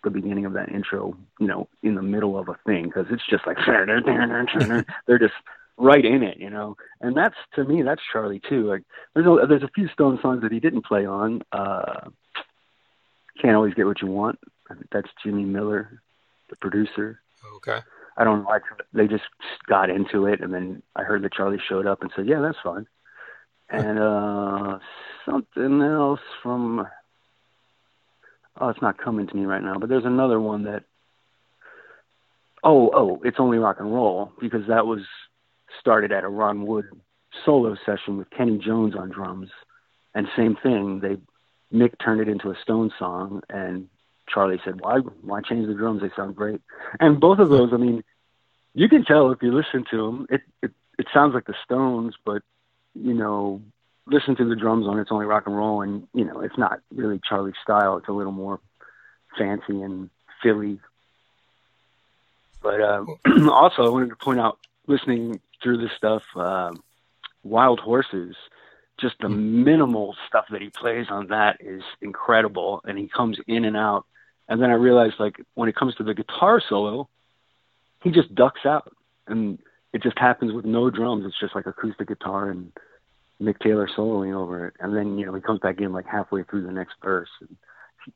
[0.04, 3.26] the beginning of that intro, you know, in the middle of a thing because it's
[3.28, 5.34] just like they're just
[5.76, 6.76] right in it, you know.
[7.00, 8.68] And that's to me, that's Charlie too.
[8.68, 11.42] Like there's a, there's a few Stone songs that he didn't play on.
[11.50, 12.08] Uh,
[13.42, 14.38] Can't always get what you want.
[14.92, 16.00] That's Jimmy Miller,
[16.50, 17.20] the producer.
[17.56, 17.80] Okay.
[18.16, 18.58] I don't know.
[18.94, 19.24] they just
[19.66, 22.58] got into it, and then I heard that Charlie showed up and said, "Yeah, that's
[22.62, 22.86] fine."
[23.68, 24.78] And uh
[25.26, 26.86] something else from
[28.58, 30.84] oh it's not coming to me right now but there's another one that
[32.64, 35.00] oh oh it's only rock and roll because that was
[35.80, 36.86] started at a ron wood
[37.44, 39.50] solo session with kenny jones on drums.
[40.14, 41.16] And same thing they
[41.76, 43.88] mick turned it into a stone song and
[44.28, 46.02] charlie said why why change the drums?
[46.02, 46.60] They sound great.
[47.00, 48.02] And both of those i mean
[48.74, 52.14] you can tell if you listen to them it it, it sounds like the stones
[52.24, 52.42] but
[52.94, 53.60] you know
[54.06, 56.80] listen to the drums on It's Only Rock and Roll, and you know, it's not
[56.94, 57.96] really Charlie style.
[57.96, 58.60] It's a little more
[59.36, 60.10] fancy and
[60.42, 60.80] Philly.
[62.62, 63.04] But uh,
[63.50, 66.72] also, I wanted to point out, listening through this stuff, uh,
[67.42, 68.36] Wild Horses,
[68.98, 69.64] just the hmm.
[69.64, 74.06] minimal stuff that he plays on that is incredible, and he comes in and out.
[74.48, 77.08] And then I realized, like, when it comes to the guitar solo,
[78.02, 78.92] he just ducks out,
[79.26, 79.58] and
[79.92, 81.24] it just happens with no drums.
[81.26, 82.72] It's just like acoustic guitar and
[83.40, 86.42] Mick Taylor soloing over it, and then you know he comes back in like halfway
[86.44, 87.56] through the next verse, and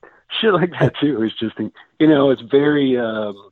[0.40, 1.22] shit like that too.
[1.22, 2.98] It's just you know it's very.
[2.98, 3.50] Um,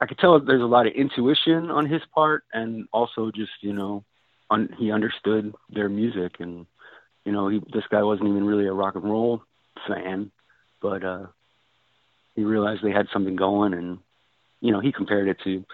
[0.00, 3.74] I could tell there's a lot of intuition on his part, and also just you
[3.74, 4.04] know,
[4.50, 6.66] un, he understood their music, and
[7.24, 9.42] you know he this guy wasn't even really a rock and roll
[9.86, 10.30] fan,
[10.80, 11.26] but uh,
[12.34, 13.98] he realized they had something going, and
[14.62, 15.64] you know he compared it to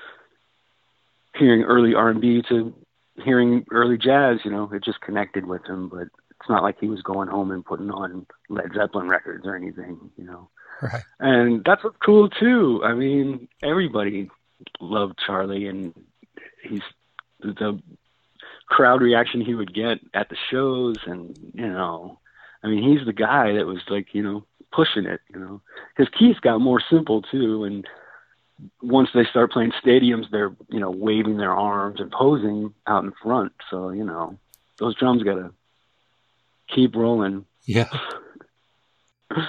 [1.37, 2.75] hearing early R&B to
[3.23, 5.89] hearing early jazz, you know, it just connected with him.
[5.89, 6.09] But
[6.41, 10.11] it's not like he was going home and putting on Led Zeppelin records or anything,
[10.17, 10.49] you know.
[10.83, 11.03] Right.
[11.19, 12.83] And that's what's cool too.
[12.85, 14.31] I mean, everybody
[14.81, 15.95] loved Charlie, and
[16.63, 16.83] he's
[17.41, 17.81] the
[18.67, 22.19] crowd reaction he would get at the shows, and you know,
[22.63, 25.63] I mean, he's the guy that was like, you know, pushing it, you know,
[25.97, 27.87] because Keith got more simple too, and
[28.83, 33.13] once they start playing stadiums, they're you know waving their arms and posing out in
[33.23, 33.53] front.
[33.71, 34.39] So you know
[34.79, 35.53] those drums got to
[36.75, 37.45] keep rolling.
[37.65, 37.89] Yeah.
[39.31, 39.47] well,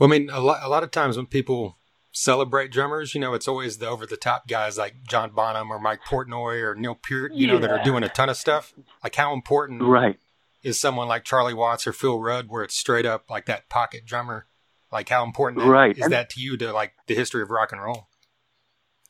[0.00, 1.76] I mean, a lot a lot of times when people
[2.12, 5.78] celebrate drummers, you know, it's always the over the top guys like John Bonham or
[5.78, 7.54] Mike Portnoy or Neil Peart, you yeah.
[7.54, 8.74] know, that are doing a ton of stuff.
[9.02, 10.18] Like how important, right?
[10.62, 14.06] is someone like Charlie Watts or Phil Rudd, where it's straight up like that pocket
[14.06, 14.46] drummer.
[14.90, 15.96] Like, how important right.
[15.96, 18.08] is that to you to like the history of rock and roll?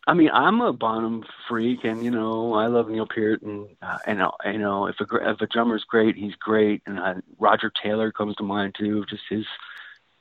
[0.06, 3.98] I mean, I'm a Bonham freak, and you know, I love Neil Peart, and uh,
[4.06, 7.70] and uh, you know, if a if a drummer's great, he's great, and uh, Roger
[7.70, 9.04] Taylor comes to mind too.
[9.08, 9.46] Just his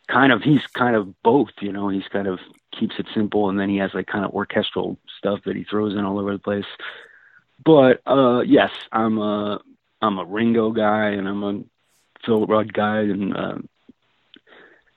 [0.07, 2.39] kind of he's kind of both, you know, he's kind of
[2.77, 5.93] keeps it simple, and then he has like kind of orchestral stuff that he throws
[5.93, 6.65] in all over the place.
[7.63, 9.61] But uh, yes, I'm a
[9.99, 11.63] I'm a Ringo guy, and I'm a
[12.23, 13.57] Phil Rudd guy, and uh,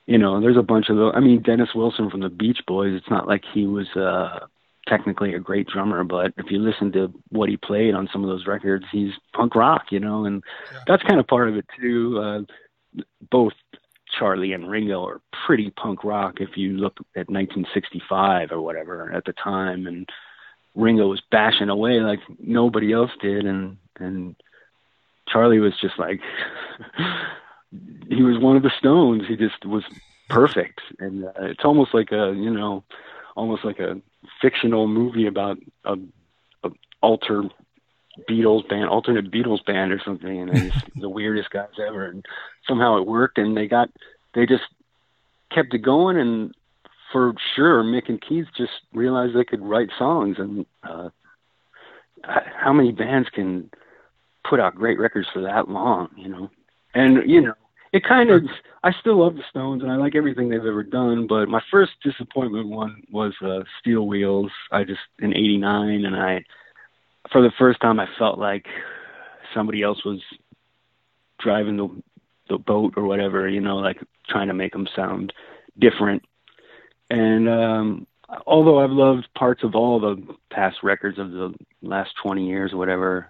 [0.05, 1.13] you know, there's a bunch of those.
[1.15, 2.93] I mean, Dennis Wilson from the Beach Boys.
[2.93, 3.87] It's not like he was.
[3.95, 4.45] uh
[4.87, 8.29] technically a great drummer, but if you listen to what he played on some of
[8.29, 10.79] those records, he's punk rock, you know, and yeah.
[10.87, 12.19] that's kind of part of it too.
[12.19, 13.53] Uh, both
[14.17, 19.25] Charlie and Ringo are pretty punk rock if you look at 1965 or whatever at
[19.25, 20.09] the time, and
[20.75, 24.35] Ringo was bashing away like nobody else did, and and
[25.27, 26.21] Charlie was just like
[28.09, 29.23] he was one of the Stones.
[29.27, 29.83] He just was
[30.29, 32.83] perfect, and uh, it's almost like a you know
[33.35, 34.01] almost like a
[34.41, 35.95] fictional movie about a,
[36.63, 36.69] a
[37.01, 37.43] alter
[38.29, 42.05] Beatles band, alternate Beatles band or something, and it's the weirdest guys ever.
[42.05, 42.25] And
[42.67, 43.89] somehow it worked, and they got,
[44.33, 44.63] they just
[45.53, 46.55] kept it going, and
[47.11, 51.09] for sure, Mick and Keith just realized they could write songs, and uh,
[52.23, 53.69] how many bands can
[54.47, 56.49] put out great records for that long, you know?
[56.93, 57.53] And you know,
[57.95, 58.43] it kind of
[58.83, 61.93] I still love the Stones and I like everything they've ever done, but my first
[62.03, 64.51] disappointment one was uh, Steel Wheels.
[64.69, 66.43] I just in '89, and I
[67.31, 68.65] for the first time I felt like
[69.53, 70.19] somebody else was
[71.39, 71.87] driving the
[72.49, 75.31] the boat or whatever, you know, like trying to make them sound
[75.79, 76.23] different.
[77.09, 78.07] And um
[78.45, 82.77] although I've loved parts of all the past records of the last 20 years or
[82.77, 83.29] whatever,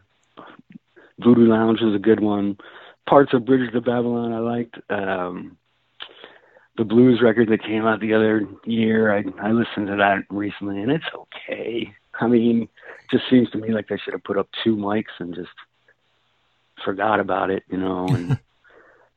[1.20, 2.58] Voodoo Lounge is a good one
[3.08, 4.78] parts of Bridges to Babylon I liked.
[4.90, 5.58] Um,
[6.78, 10.82] the blues record that came out the other year, I I listened to that recently,
[10.82, 11.94] and it's okay.
[12.20, 12.70] I mean, it
[13.12, 15.52] just seems to me like they should have put up two mics and just
[16.84, 18.08] forgot about it, you know.
[18.08, 18.40] And,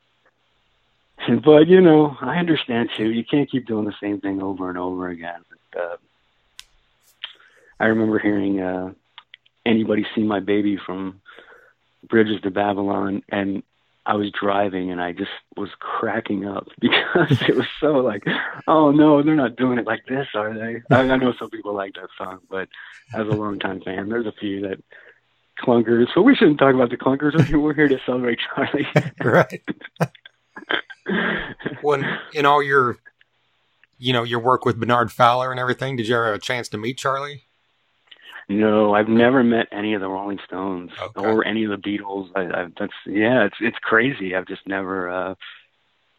[1.27, 3.11] and but you know, I understand too.
[3.11, 5.40] You can't keep doing the same thing over and over again.
[5.72, 5.96] But, uh,
[7.81, 8.92] I remember hearing uh,
[9.66, 11.20] "Anybody See My Baby" from
[12.09, 13.62] Bridges to Babylon, and
[14.09, 18.25] I was driving and I just was cracking up because it was so like,
[18.66, 20.81] oh no, they're not doing it like this, are they?
[20.90, 22.68] I, I know some people like that song, but
[23.12, 24.83] as a longtime fan, there's a few that
[25.62, 26.07] clunkers.
[26.14, 27.35] So we shouldn't talk about the clunkers.
[27.53, 28.88] We're here to celebrate Charlie.
[29.23, 29.62] right.
[31.83, 32.97] when in all your,
[33.99, 36.71] you know, your work with Bernard Fowler and everything, did you ever have a chance
[36.71, 37.48] to meet Charlie?
[38.49, 41.21] No, I've never met any of the Rolling Stones okay.
[41.21, 42.31] or any of the Beatles.
[42.35, 44.35] I, I've that's yeah, it's it's crazy.
[44.35, 45.35] I've just never uh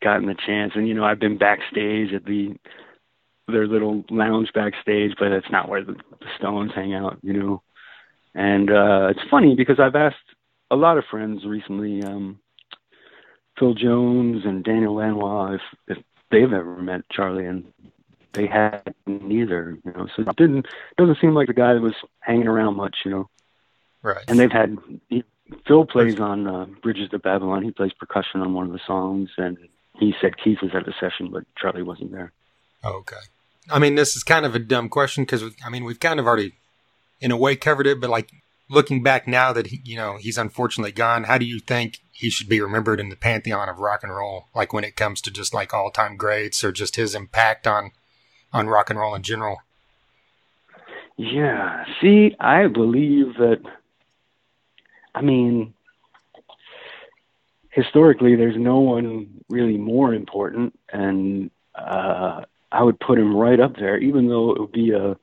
[0.04, 0.74] gotten the chance.
[0.76, 2.56] And you know, I've been backstage at the
[3.48, 7.64] their little lounge backstage, but it's not where the, the Stones hang out, you know.
[8.36, 10.18] And uh it's funny because I've asked
[10.70, 12.40] a lot of friends recently, um
[13.58, 17.66] Phil Jones and Daniel Lanois if if they've ever met Charlie and
[18.34, 20.08] they had neither, you know.
[20.16, 23.30] So it didn't doesn't seem like the guy that was hanging around much, you know.
[24.02, 24.24] Right.
[24.28, 24.78] And they've had
[25.10, 25.24] he,
[25.68, 27.64] Phil plays on uh, Bridges to Babylon.
[27.64, 29.58] He plays percussion on one of the songs, and
[29.98, 32.32] he said Keith was at the session, but Charlie wasn't there.
[32.84, 33.18] Okay.
[33.70, 36.28] I mean, this is kind of a dumb question because I mean we've kind of
[36.28, 36.54] already,
[37.20, 38.00] in a way, covered it.
[38.00, 38.32] But like
[38.70, 42.30] looking back now that he, you know he's unfortunately gone, how do you think he
[42.30, 44.46] should be remembered in the pantheon of rock and roll?
[44.56, 47.92] Like when it comes to just like all time greats or just his impact on
[48.54, 49.62] on rock and roll in general.
[51.18, 51.86] Yeah.
[52.02, 53.62] See, I believe that.
[55.14, 55.74] I mean,
[57.72, 63.76] historically, there's no one really more important, and uh, I would put him right up
[63.76, 65.18] there, even though it would be a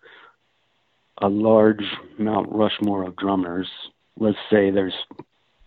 [1.19, 1.85] a large
[2.19, 3.69] Mount Rushmore of drummers.
[4.19, 4.95] Let's say there's,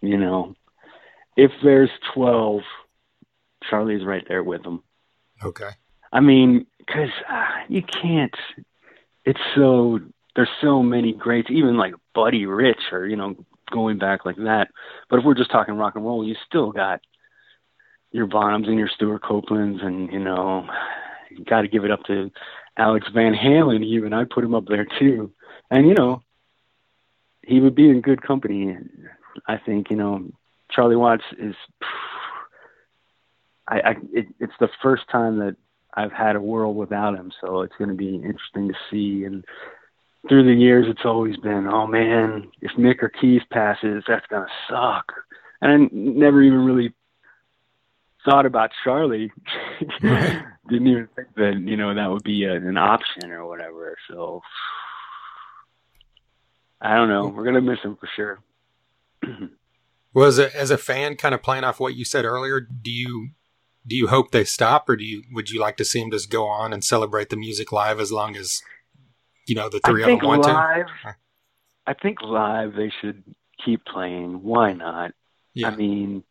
[0.01, 0.55] you know,
[1.35, 2.61] if there's twelve,
[3.67, 4.83] Charlie's right there with them.
[5.43, 5.69] Okay.
[6.11, 8.36] I mean, because uh, you can't.
[9.25, 9.99] It's so
[10.36, 13.36] there's so many greats, even like Buddy Rich or you know
[13.71, 14.69] going back like that.
[15.10, 17.02] But if we're just talking rock and roll, you still got
[18.12, 20.67] your Bonhams and your Stewart Copelands, and you know
[21.30, 22.32] you got to give it up to
[22.78, 23.84] Alex Van Halen.
[23.86, 25.32] Even I put him up there too,
[25.69, 26.23] and you know
[27.43, 28.75] he would be in good company.
[29.47, 30.28] I think you know
[30.71, 31.56] Charlie Watts is.
[33.67, 35.56] I, I it, it's the first time that
[35.93, 39.25] I've had a world without him, so it's going to be interesting to see.
[39.25, 39.43] And
[40.28, 44.47] through the years, it's always been, oh man, if Mick or Keith passes, that's going
[44.47, 45.12] to suck.
[45.62, 46.93] and I never even really
[48.25, 49.32] thought about Charlie.
[50.02, 53.97] Didn't even think that you know that would be a, an option or whatever.
[54.10, 54.41] So
[56.82, 57.28] I don't know.
[57.28, 58.39] We're gonna miss him for sure.
[60.13, 62.91] well, as a as a fan, kind of playing off what you said earlier, do
[62.91, 63.30] you
[63.85, 66.29] do you hope they stop, or do you would you like to see them just
[66.29, 68.61] go on and celebrate the music live as long as
[69.47, 71.15] you know the three I of them want live, to?
[71.87, 73.23] I think live they should
[73.63, 74.43] keep playing.
[74.43, 75.11] Why not?
[75.53, 75.69] Yeah.
[75.69, 76.23] I mean,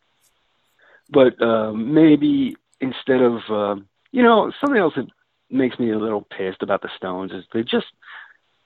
[1.11, 3.81] but uh, maybe instead of uh,
[4.13, 5.07] you know something else that
[5.51, 7.87] makes me a little pissed about the Stones is they just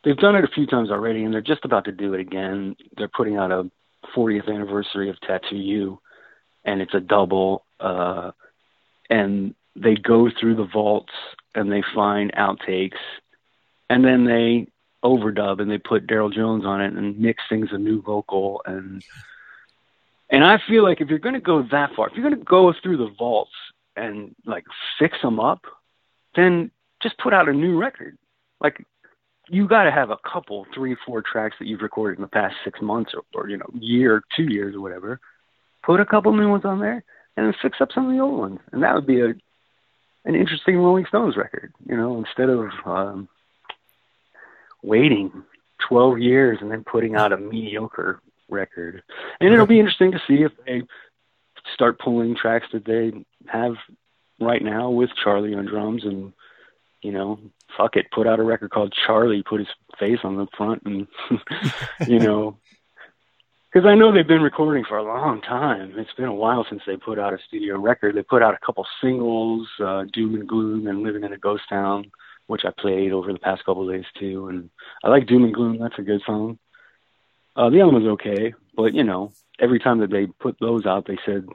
[0.05, 2.77] they've done it a few times already, and they're just about to do it again.
[2.97, 3.71] They're putting out a
[4.17, 6.01] 40th anniversary of Tattoo You,
[6.65, 7.65] and it's a double.
[7.81, 8.33] Uh,
[9.11, 11.13] and they go through the vaults
[11.55, 12.99] and they find outtakes,
[13.89, 14.69] and then they
[15.05, 19.03] overdub and they put Darryl Jones on it, and Mick sings a new vocal, and
[20.31, 22.45] and I feel like if you're going to go that far, if you're going to
[22.45, 23.53] go through the vaults
[23.97, 24.65] and like
[24.99, 25.67] fix them up,
[26.35, 26.71] then
[27.03, 28.17] just put out a new record.
[28.59, 28.83] Like
[29.49, 32.55] you got to have a couple, three, four tracks that you've recorded in the past
[32.65, 35.21] six months or, or you know, year, two years or whatever.
[35.83, 37.05] Put a couple new ones on there
[37.37, 39.35] and then fix up some of the old ones, and that would be a
[40.25, 41.73] an interesting Rolling Stones record.
[41.87, 43.29] You know, instead of um,
[44.83, 45.33] waiting
[45.89, 49.03] 12 years and then putting out a mediocre record.
[49.41, 50.83] And it'll be interesting to see if they
[51.75, 53.13] start pulling tracks that they
[53.47, 53.75] have
[54.41, 56.33] right now with Charlie on drums and
[57.03, 57.41] you know,
[57.77, 59.69] fuck it, put out a record called Charlie, put his
[59.99, 61.09] face on the front and
[62.07, 62.57] you know,
[63.73, 65.95] because I know they've been recording for a long time.
[65.97, 68.15] It's been a while since they put out a studio record.
[68.15, 71.63] They put out a couple singles, uh, Doom and Gloom and Living in a Ghost
[71.71, 72.11] Town,
[72.49, 74.49] which I played over the past couple of days too.
[74.49, 74.69] And
[75.03, 75.79] I like Doom and Gloom.
[75.79, 76.59] That's a good song.
[77.57, 81.07] Uh, the album was okay, but you know, every time that they put those out,
[81.07, 81.47] they said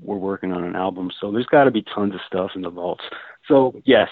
[0.00, 1.10] we're working on an album.
[1.20, 3.04] So there's got to be tons of stuff in the vaults.
[3.46, 4.08] So yes,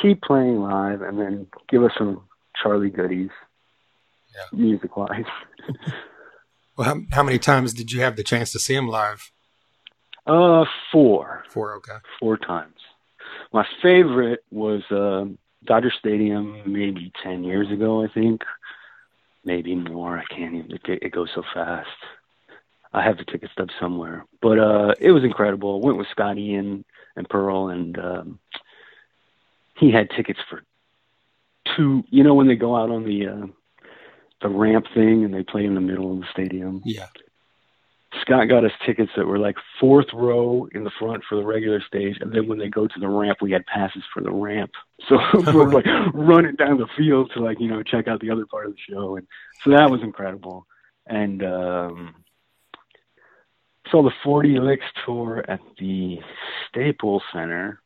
[0.00, 2.22] keep playing live, and then give us some
[2.62, 3.30] Charlie goodies,
[4.34, 4.58] yeah.
[4.58, 5.24] music wise.
[6.76, 9.30] well, how, how, many times did you have the chance to see him live?
[10.26, 11.44] Uh, four.
[11.50, 11.98] Four, okay.
[12.20, 12.74] Four times.
[13.52, 15.26] My favorite was uh,
[15.64, 18.42] Dodger Stadium, maybe ten years ago, I think
[19.46, 20.18] maybe more.
[20.18, 20.72] I can't even.
[20.72, 21.88] It, it goes so fast.
[22.92, 25.80] I have the ticket stub somewhere, but uh, it was incredible.
[25.80, 26.84] Went with Scotty and
[27.14, 28.38] and Pearl, and um,
[29.78, 30.62] he had tickets for
[31.76, 32.04] two.
[32.10, 33.46] You know when they go out on the uh,
[34.42, 36.82] the ramp thing and they play in the middle of the stadium.
[36.84, 37.06] Yeah.
[38.20, 41.82] Scott got us tickets that were like fourth row in the front for the regular
[41.82, 44.72] stage, and then when they go to the ramp, we had passes for the ramp.
[45.08, 48.46] So we're like running down the field to like you know check out the other
[48.46, 49.26] part of the show, and
[49.62, 50.66] so that was incredible.
[51.06, 52.14] And um,
[53.90, 56.18] saw the 40 Licks tour at the
[56.68, 57.80] Staples Center,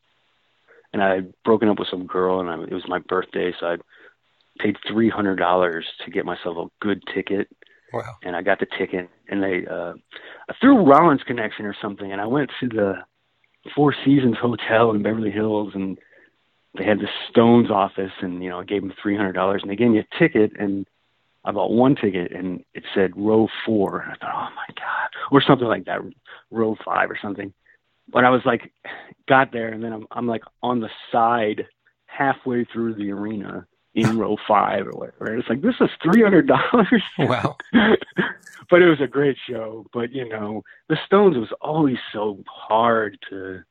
[0.93, 3.67] and I had broken up with some girl, and I, it was my birthday, so
[3.67, 3.77] I
[4.63, 7.49] paid three hundred dollars to get myself a good ticket
[7.93, 8.17] Wow.
[8.23, 9.95] And I got the ticket, and they uh,
[10.61, 12.95] through Rollins Connection or something, and I went to the
[13.75, 15.99] Four Seasons Hotel in Beverly Hills, and
[16.79, 19.71] they had the Stones office, and you know, I gave them three hundred dollars, and
[19.71, 20.87] they gave me a ticket, and
[21.45, 25.11] I bought one ticket, and it said row four, and I thought, oh my god,
[25.33, 26.01] or something like that,
[26.51, 27.53] row five or something.
[28.09, 28.73] But I was like,
[29.29, 31.67] got there, and then I'm I'm like on the side,
[32.07, 35.27] halfway through the arena, in row five or whatever.
[35.27, 37.03] And it's like this is three hundred dollars.
[37.19, 37.57] Wow.
[38.71, 39.87] but it was a great show.
[39.93, 43.63] But you know, the Stones was always so hard to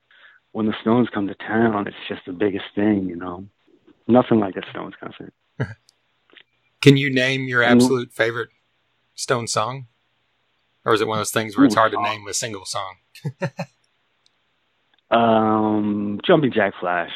[0.51, 3.45] when the Stones come to town, it's just the biggest thing, you know.
[4.08, 5.34] Nothing like a Stones concert.
[6.82, 8.49] Can you name your absolute favorite
[9.13, 9.88] Stone song?
[10.86, 12.95] Or is it one of those things where it's hard to name a single song?
[15.12, 17.12] um, Jumping Jack Flash.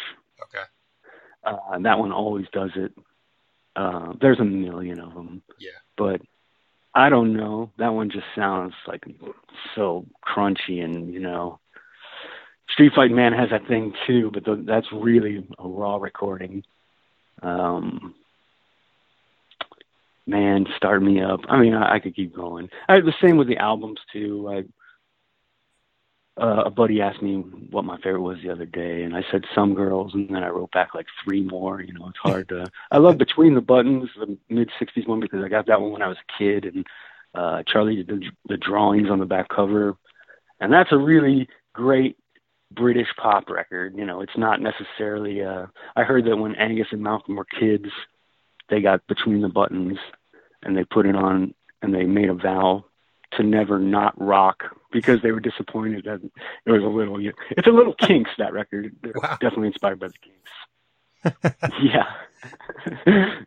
[1.46, 2.94] Uh, that one always does it.
[3.76, 5.42] Uh, there's a million of them.
[5.60, 5.72] Yeah.
[5.98, 6.22] But
[6.94, 7.72] I don't know.
[7.78, 9.04] That one just sounds like
[9.76, 11.60] so crunchy and, you know,
[12.70, 16.64] Street Fight Man has that thing too, but the, that's really a raw recording.
[17.42, 18.16] Um,
[20.26, 21.42] man, start me up.
[21.50, 22.70] I mean, I, I could keep going.
[22.88, 24.50] I, the same with the albums too.
[24.50, 24.64] I
[26.42, 27.36] uh, a buddy asked me
[27.70, 30.50] what my favorite was the other day, and I said some girls, and then I
[30.50, 31.82] wrote back like three more.
[31.82, 32.72] You know, it's hard to.
[32.92, 36.02] I love Between the Buttons, the mid '60s one, because I got that one when
[36.02, 36.88] I was a kid, and
[37.36, 39.96] uh, Charlie did the, the drawings on the back cover,
[40.60, 42.18] and that's a really great
[42.72, 43.96] British pop record.
[43.96, 45.44] You know, it's not necessarily.
[45.44, 47.90] Uh, I heard that when Angus and Malcolm were kids,
[48.70, 50.00] they got Between the Buttons,
[50.64, 51.54] and they put it on,
[51.84, 52.86] and they made a vow
[53.38, 56.22] to never not rock because they were disappointed that
[56.66, 57.20] it was a little.
[57.52, 58.96] It's a little Kinks that record.
[59.04, 59.38] Wow.
[59.42, 60.40] Definitely inspired by the Kinks.
[61.82, 62.06] yeah.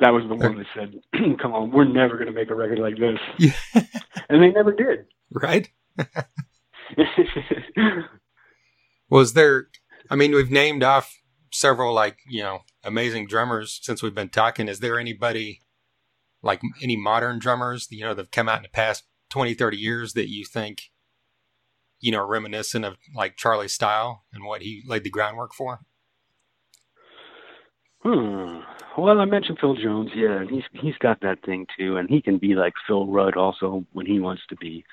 [0.00, 0.94] that was the one that said,
[1.40, 3.82] "Come on, we're never going to make a record like this," yeah.
[4.28, 5.06] and they never did.
[5.32, 5.68] Right.
[9.10, 9.68] was there?
[10.10, 11.14] I mean, we've named off
[11.50, 14.68] several like you know amazing drummers since we've been talking.
[14.68, 15.60] Is there anybody
[16.48, 20.14] like any modern drummers you know that've come out in the past 20, 30 years
[20.14, 20.90] that you think
[22.00, 25.80] you know reminiscent of like Charlie's style and what he laid the groundwork for?
[28.02, 28.60] Hmm.
[28.96, 30.10] Well, I mentioned Phil Jones.
[30.14, 33.84] Yeah, he's he's got that thing too, and he can be like Phil Rudd also
[33.92, 34.84] when he wants to be.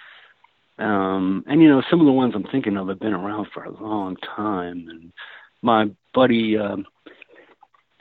[0.77, 3.63] Um, and you know, some of the ones I'm thinking of have been around for
[3.63, 4.87] a long time.
[4.89, 5.13] And
[5.61, 6.85] my buddy um,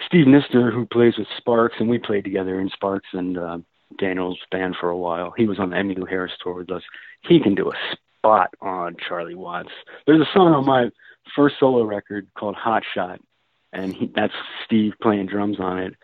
[0.07, 3.59] Steve Nistor, who plays with Sparks, and we played together in Sparks and uh,
[3.99, 5.33] Daniel's band for a while.
[5.37, 6.83] He was on the Emmylou Harris tour with us.
[7.23, 9.73] He can do a spot on Charlie Watts.
[10.07, 10.91] There's a song on my
[11.35, 13.21] first solo record called Hot Shot
[13.75, 14.33] and he, that's
[14.65, 15.95] Steve playing drums on it.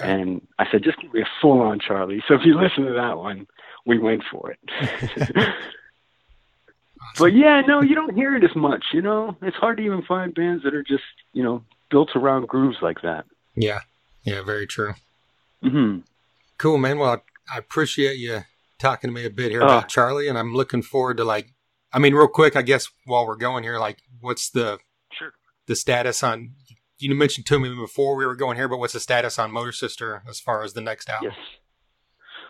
[0.00, 0.10] Okay.
[0.10, 2.22] And I said, just give me a full on Charlie.
[2.28, 3.46] So if you listen to that one,
[3.86, 5.38] we went for it.
[7.18, 8.86] But yeah, no, you don't hear it as much.
[8.92, 12.48] You know, it's hard to even find bands that are just you know built around
[12.48, 13.24] grooves like that.
[13.54, 13.80] Yeah,
[14.22, 14.94] yeah, very true.
[15.62, 16.00] Mm-hmm.
[16.58, 16.98] Cool, man.
[16.98, 18.42] Well, I, I appreciate you
[18.78, 21.52] talking to me a bit here uh, about Charlie, and I'm looking forward to like,
[21.92, 24.78] I mean, real quick, I guess while we're going here, like, what's the
[25.12, 25.32] sure.
[25.66, 26.54] the status on
[26.98, 29.72] you mentioned to me before we were going here, but what's the status on Motor
[29.72, 31.30] Sister as far as the next album?
[31.30, 31.46] Yes.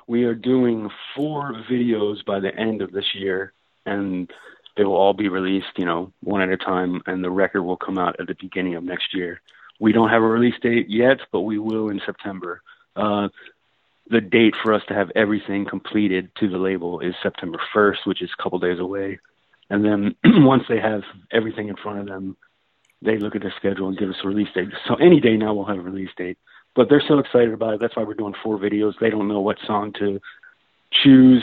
[0.07, 3.55] We are doing four videos by the end of this year,
[3.87, 4.31] and
[4.77, 7.77] they will all be released, you know, one at a time, and the record will
[7.77, 9.41] come out at the beginning of next year.
[9.81, 12.63] We don't have a release date yet, but we will in September.
[12.95, 13.29] Uh,
[14.09, 18.23] the date for us to have everything completed to the label is September 1st, which
[18.23, 19.19] is a couple days away.
[19.71, 20.15] And then
[20.45, 21.03] once they have
[21.33, 22.37] everything in front of them,
[23.03, 24.69] they look at their schedule and give us a release date.
[24.87, 26.39] So any day now we'll have a release date.
[26.75, 27.81] But they're so excited about it.
[27.81, 28.95] That's why we're doing four videos.
[29.01, 30.21] They don't know what song to
[30.91, 31.43] choose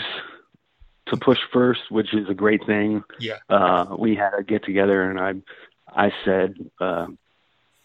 [1.07, 3.03] to push first, which is a great thing.
[3.19, 3.37] Yeah.
[3.49, 7.07] Uh, we had a get together and I I said uh,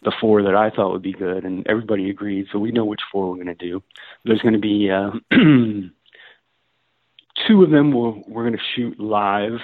[0.06, 2.46] the four that I thought would be good, and everybody agreed.
[2.50, 3.82] So we know which four we're going to do.
[4.24, 5.10] There's going to be uh,
[7.46, 7.92] two of them.
[7.92, 9.60] We'll, we're going to shoot live,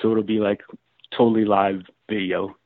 [0.00, 0.62] so it'll be like
[1.14, 2.56] totally live video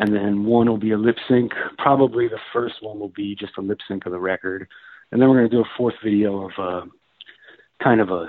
[0.00, 1.52] and then one will be a lip sync.
[1.76, 4.66] Probably the first one will be just a lip sync of the record,
[5.12, 6.84] and then we're going to do a fourth video of a uh,
[7.82, 8.28] kind of a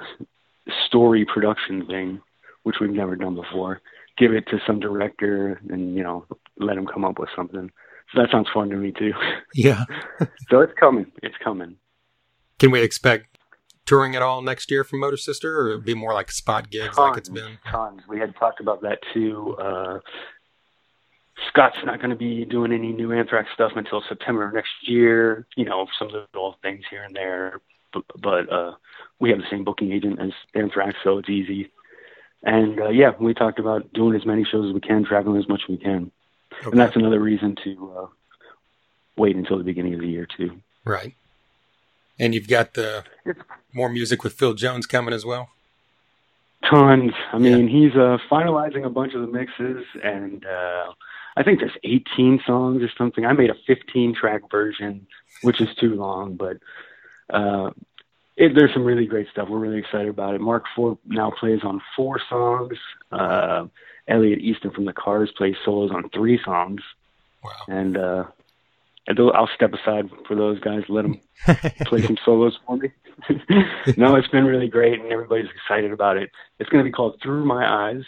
[0.88, 2.22] story production thing,
[2.64, 3.82] which we've never done before.
[4.18, 6.26] Give it to some director, and you know,
[6.58, 7.72] let him come up with something.
[8.14, 9.14] So that sounds fun to me too.
[9.54, 9.84] Yeah.
[10.50, 11.12] so it's coming.
[11.22, 11.76] It's coming.
[12.60, 13.38] Can we expect
[13.86, 16.98] touring at all next year from Motor Sister, or be more like spot gigs tons,
[16.98, 17.58] like it's been?
[17.70, 18.02] Tons.
[18.08, 19.56] We had talked about that too.
[19.60, 20.00] Uh,
[21.50, 25.48] Scott's not going to be doing any new Anthrax stuff until September of next year.
[25.56, 27.62] You know, some little things here and there,
[27.94, 28.74] but, but uh,
[29.20, 31.72] we have the same booking agent as Anthrax, so it's easy.
[32.44, 35.48] And uh, yeah, we talked about doing as many shows as we can, traveling as
[35.48, 36.12] much as we can,
[36.54, 36.72] okay.
[36.72, 38.08] and that's another reason to uh,
[39.16, 40.60] wait until the beginning of the year too.
[40.84, 41.16] Right.
[42.20, 43.04] And you've got the
[43.74, 45.50] more music with Phil Jones coming as well.
[46.70, 47.14] Tons.
[47.32, 47.80] I mean, yeah.
[47.80, 50.94] he's uh, finalizing a bunch of the mixes, and uh,
[51.36, 53.26] I think there's 18 songs or something.
[53.26, 55.08] I made a 15 track version,
[55.42, 56.58] which is too long, but
[57.32, 57.72] uh,
[58.38, 59.50] it, there's some really great stuff.
[59.50, 60.42] We're really excited about it.
[60.42, 62.78] Marc Ford now plays on four songs.
[63.12, 63.66] Uh,
[64.08, 66.82] Elliot Easton from the Cars plays solos on three songs.
[67.44, 67.52] Wow.
[67.68, 68.24] And uh,
[69.08, 70.84] I'll step aside for those guys.
[70.90, 71.20] Let them
[71.86, 72.92] play some solos for me.
[73.98, 76.32] no, it's been really great, and everybody's excited about it.
[76.60, 78.04] It's going to be called Through My Eyes.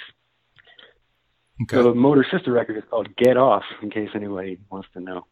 [1.64, 1.82] Okay.
[1.82, 5.26] The Motor Sister record is called Get Off, in case anybody wants to know.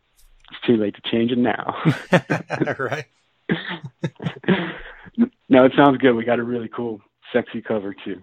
[0.51, 1.75] It's too late to change it now.
[2.77, 3.05] right.
[5.51, 6.13] No, it sounds good.
[6.13, 7.01] We got a really cool,
[7.33, 8.21] sexy cover, too.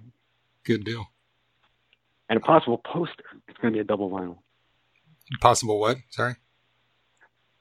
[0.64, 1.04] Good deal.
[2.30, 3.24] And a possible poster.
[3.46, 4.38] It's going to be a double vinyl.
[5.42, 5.98] Possible what?
[6.08, 6.36] Sorry?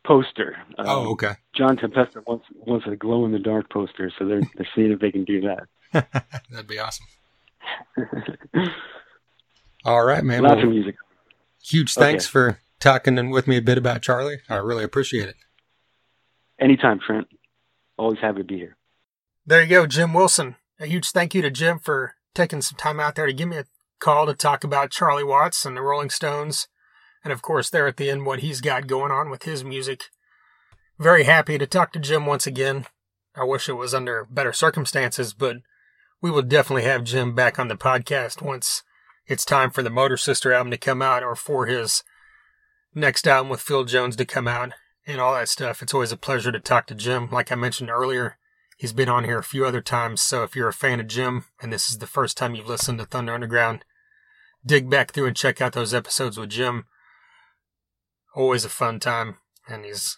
[0.05, 0.55] Poster.
[0.77, 1.33] Um, oh, okay.
[1.53, 4.99] John Tempesta wants wants a glow in the dark poster, so they're they're seeing if
[4.99, 5.67] they can do that.
[6.49, 7.07] That'd be awesome.
[9.83, 10.43] All right, man.
[10.43, 10.95] Lots well, of music.
[11.61, 12.31] Huge thanks okay.
[12.31, 14.39] for talking with me a bit about Charlie.
[14.49, 15.35] I really appreciate it.
[16.57, 17.27] Anytime, Trent.
[17.97, 18.77] Always happy to be here.
[19.49, 20.57] There you go, Jim Wilson.
[20.77, 23.55] A huge thank you to Jim for taking some time out there to give me
[23.55, 23.65] a
[23.97, 26.67] call to talk about Charlie Watts and the Rolling Stones.
[27.23, 30.03] And of course, there at the end, what he's got going on with his music.
[30.99, 32.87] Very happy to talk to Jim once again.
[33.37, 35.55] I wish it was under better circumstances, but
[36.21, 38.83] we will definitely have Jim back on the podcast once
[39.27, 42.03] it's time for the Motor Sister album to come out or for his
[42.93, 44.73] next album with Phil Jones to come out
[45.05, 45.81] and all that stuff.
[45.81, 47.29] It's always a pleasure to talk to Jim.
[47.31, 48.37] Like I mentioned earlier,
[48.77, 50.21] he's been on here a few other times.
[50.21, 52.99] So if you're a fan of Jim and this is the first time you've listened
[52.99, 53.83] to Thunder Underground,
[54.65, 56.85] dig back through and check out those episodes with Jim.
[58.35, 59.37] Always a fun time.
[59.67, 60.17] And he's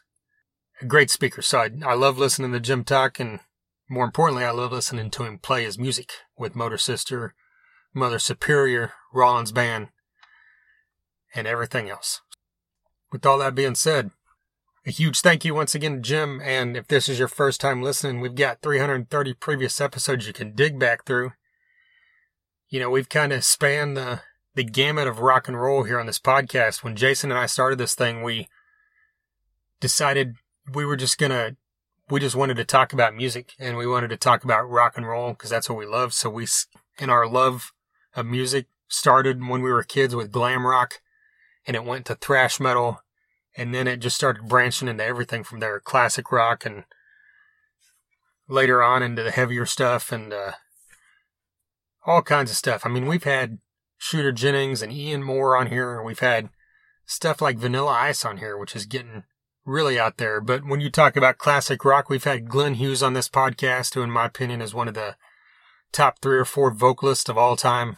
[0.81, 1.41] a great speaker.
[1.41, 3.19] So I, I love listening to Jim talk.
[3.19, 3.39] And
[3.89, 7.33] more importantly, I love listening to him play his music with Motor Sister,
[7.93, 9.87] Mother Superior, Rollins Band,
[11.33, 12.21] and everything else.
[13.11, 14.11] With all that being said,
[14.85, 16.41] a huge thank you once again to Jim.
[16.43, 20.53] And if this is your first time listening, we've got 330 previous episodes you can
[20.53, 21.33] dig back through.
[22.69, 24.21] You know, we've kind of spanned the,
[24.55, 26.83] the gamut of rock and roll here on this podcast.
[26.83, 28.47] When Jason and I started this thing, we
[29.79, 30.35] decided
[30.71, 31.55] we were just going to,
[32.09, 35.07] we just wanted to talk about music and we wanted to talk about rock and
[35.07, 36.13] roll because that's what we love.
[36.13, 36.47] So we,
[36.97, 37.73] in our love
[38.15, 41.01] of music, started when we were kids with glam rock
[41.67, 43.01] and it went to thrash metal
[43.59, 45.81] and then it just started branching into everything from there.
[45.81, 46.85] Classic rock and
[48.47, 50.53] later on into the heavier stuff and uh,
[52.05, 52.85] all kinds of stuff.
[52.85, 53.59] I mean we've had
[53.97, 56.01] shooter jennings and ian moore on here.
[56.01, 56.49] We've had
[57.05, 59.23] stuff like vanilla ice on here which is getting
[59.65, 60.39] really out there.
[60.39, 64.01] But when you talk about classic rock we've had glenn hughes on this podcast who
[64.01, 65.17] in my opinion is one of the
[65.91, 67.97] top three or four vocalists of all time.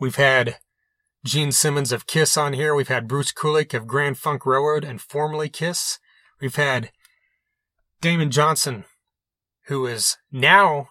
[0.00, 0.56] We've had
[1.24, 2.74] Gene Simmons of Kiss on here.
[2.74, 5.98] We've had Bruce Kulick of Grand Funk Railroad and formerly Kiss.
[6.38, 6.90] We've had
[8.02, 8.84] Damon Johnson,
[9.66, 10.88] who is now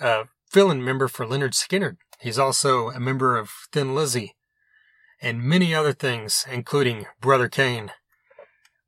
[0.00, 1.96] a fill-in member for Lynyrd Skynyrd.
[2.20, 4.36] He's also a member of Thin Lizzy
[5.20, 7.90] and many other things, including Brother Cane.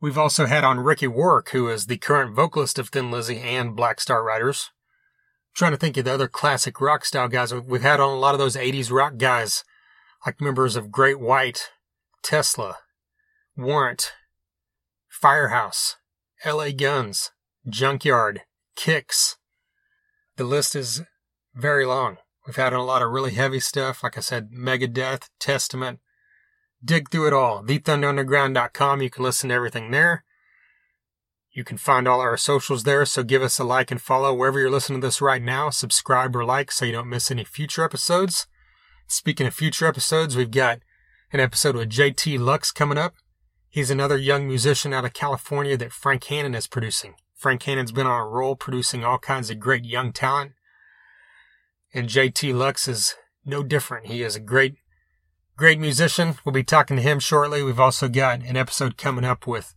[0.01, 3.75] We've also had on Ricky Warwick, who is the current vocalist of Thin Lizzy and
[3.75, 4.71] Black Star Riders.
[4.71, 7.53] I'm trying to think of the other classic rock style guys.
[7.53, 9.65] We've had on a lot of those 80s rock guys
[10.25, 11.71] like members of Great White,
[12.23, 12.79] Tesla,
[13.57, 14.13] Warrant,
[15.09, 15.97] Firehouse,
[16.45, 17.31] LA Guns,
[17.69, 18.43] Junkyard,
[18.77, 19.37] Kix.
[20.37, 21.03] The list is
[21.55, 22.19] very long.
[22.47, 26.01] We've had a lot of really heavy stuff, like I said, Megadeth, Testament.
[26.83, 27.63] Dig through it all.
[27.63, 29.03] TheThunderUnderground.com.
[29.03, 30.25] You can listen to everything there.
[31.53, 34.59] You can find all our socials there, so give us a like and follow wherever
[34.59, 35.69] you're listening to this right now.
[35.69, 38.47] Subscribe or like so you don't miss any future episodes.
[39.13, 40.79] Speaking of future episodes, we've got
[41.33, 43.15] an episode with JT Lux coming up.
[43.69, 47.17] He's another young musician out of California that Frank Hannon is producing.
[47.35, 50.53] Frank Hannon's been on a roll producing all kinds of great young talent.
[51.93, 54.07] And JT Lux is no different.
[54.07, 54.77] He is a great,
[55.57, 56.37] great musician.
[56.45, 57.65] We'll be talking to him shortly.
[57.65, 59.75] We've also got an episode coming up with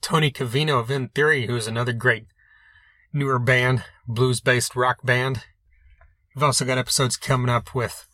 [0.00, 2.26] Tony Cavino of In Theory, who is another great
[3.12, 5.42] newer band, blues based rock band.
[6.34, 8.06] We've also got episodes coming up with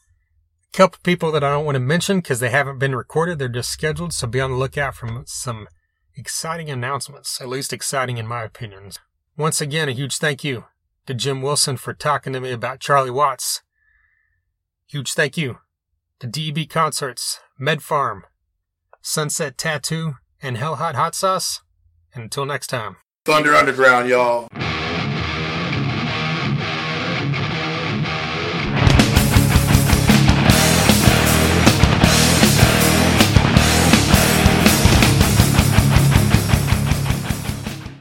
[0.72, 3.38] a couple people that I don't want to mention because they haven't been recorded.
[3.38, 4.12] They're just scheduled.
[4.12, 5.68] So be on the lookout for some
[6.14, 8.90] exciting announcements, at least exciting in my opinion.
[9.36, 10.66] Once again, a huge thank you
[11.06, 13.62] to Jim Wilson for talking to me about Charlie Watts.
[14.86, 15.58] Huge thank you
[16.18, 18.22] to DEB Concerts, Med Pharm,
[19.00, 21.62] Sunset Tattoo, and Hell Hot Hot Sauce.
[22.12, 22.96] And until next time.
[23.24, 24.48] Thunder Underground, y'all.